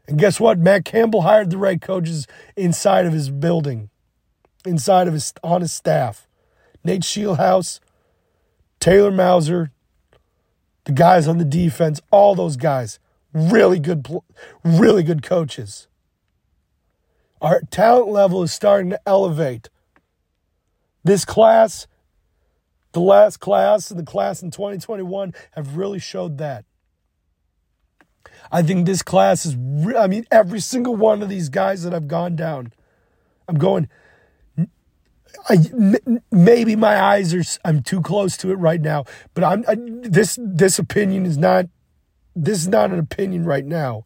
[0.06, 0.58] And guess what?
[0.58, 2.26] Matt Campbell hired the right coaches
[2.56, 3.88] inside of his building,
[4.66, 6.26] inside of his on his staff.
[6.84, 7.80] Nate Scheelhaase,
[8.80, 9.70] Taylor Mouser,
[10.84, 12.98] the guys on the defense, all those guys,
[13.32, 14.06] really good,
[14.64, 15.86] really good coaches.
[17.40, 19.68] Our talent level is starting to elevate.
[21.04, 21.86] This class
[22.92, 26.64] the last class and the class in 2021 have really showed that.
[28.50, 31.94] I think this class is, re- I mean, every single one of these guys that
[31.94, 32.72] I've gone down,
[33.48, 33.88] I'm going,
[35.48, 35.58] I,
[36.30, 39.04] maybe my eyes are, I'm too close to it right now,
[39.34, 41.66] but I'm, I, this, this opinion is not,
[42.36, 44.04] this is not an opinion right now.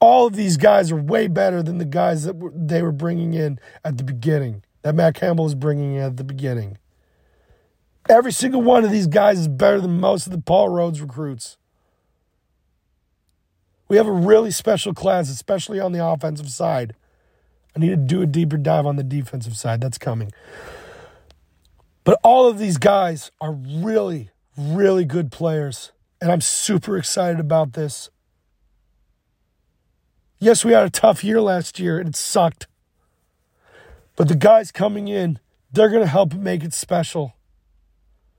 [0.00, 3.32] All of these guys are way better than the guys that were, they were bringing
[3.32, 6.78] in at the beginning, that Matt Campbell was bringing in at the beginning.
[8.08, 11.56] Every single one of these guys is better than most of the Paul Rhoads recruits.
[13.88, 16.94] We have a really special class, especially on the offensive side.
[17.74, 19.80] I need to do a deeper dive on the defensive side.
[19.80, 20.32] That's coming.
[22.04, 25.92] But all of these guys are really, really good players.
[26.20, 28.10] And I'm super excited about this.
[30.38, 32.66] Yes, we had a tough year last year and it sucked.
[34.16, 35.38] But the guys coming in,
[35.70, 37.35] they're going to help make it special.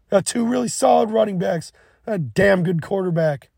[0.10, 1.72] Got two really solid running backs,
[2.06, 3.50] a damn good quarterback.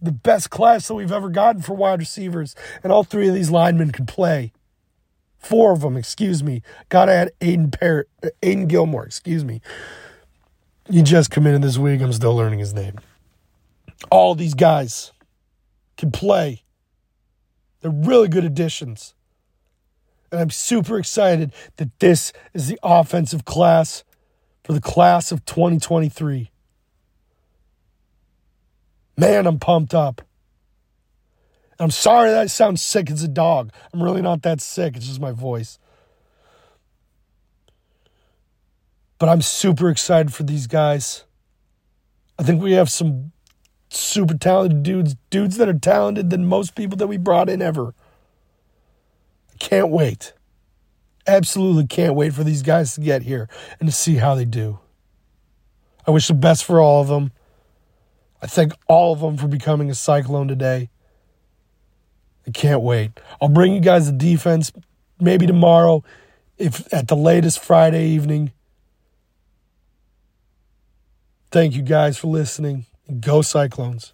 [0.00, 3.50] The best class that we've ever gotten for wide receivers, and all three of these
[3.50, 4.52] linemen can play.
[5.38, 6.62] Four of them, excuse me.
[6.88, 8.08] Got to add Aiden Parrott,
[8.42, 9.60] Aiden Gilmore, excuse me.
[10.90, 12.00] He just committed this week.
[12.00, 12.98] I'm still learning his name.
[14.10, 15.12] All these guys
[15.96, 16.62] can play.
[17.80, 19.14] They're really good additions.
[20.30, 24.04] And I'm super excited that this is the offensive class
[24.64, 26.50] for the class of 2023.
[29.16, 30.22] Man, I'm pumped up.
[31.78, 33.72] I'm sorry that I sound sick as a dog.
[33.92, 34.96] I'm really not that sick.
[34.96, 35.78] It's just my voice.
[39.18, 41.24] But I'm super excited for these guys.
[42.38, 43.32] I think we have some
[43.88, 47.94] super talented dudes, dudes that are talented than most people that we brought in ever.
[49.52, 50.32] I can't wait
[51.26, 53.48] absolutely can't wait for these guys to get here
[53.80, 54.78] and to see how they do.
[56.06, 57.32] I wish the best for all of them.
[58.40, 60.90] I thank all of them for becoming a Cyclone today.
[62.46, 63.12] I can't wait.
[63.40, 64.72] I'll bring you guys the defense
[65.20, 66.02] maybe tomorrow,
[66.58, 68.52] if at the latest Friday evening.
[71.52, 72.86] Thank you guys for listening.
[73.20, 74.12] Go Cyclones.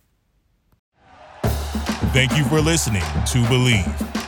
[2.12, 4.27] Thank you for listening to Bleav.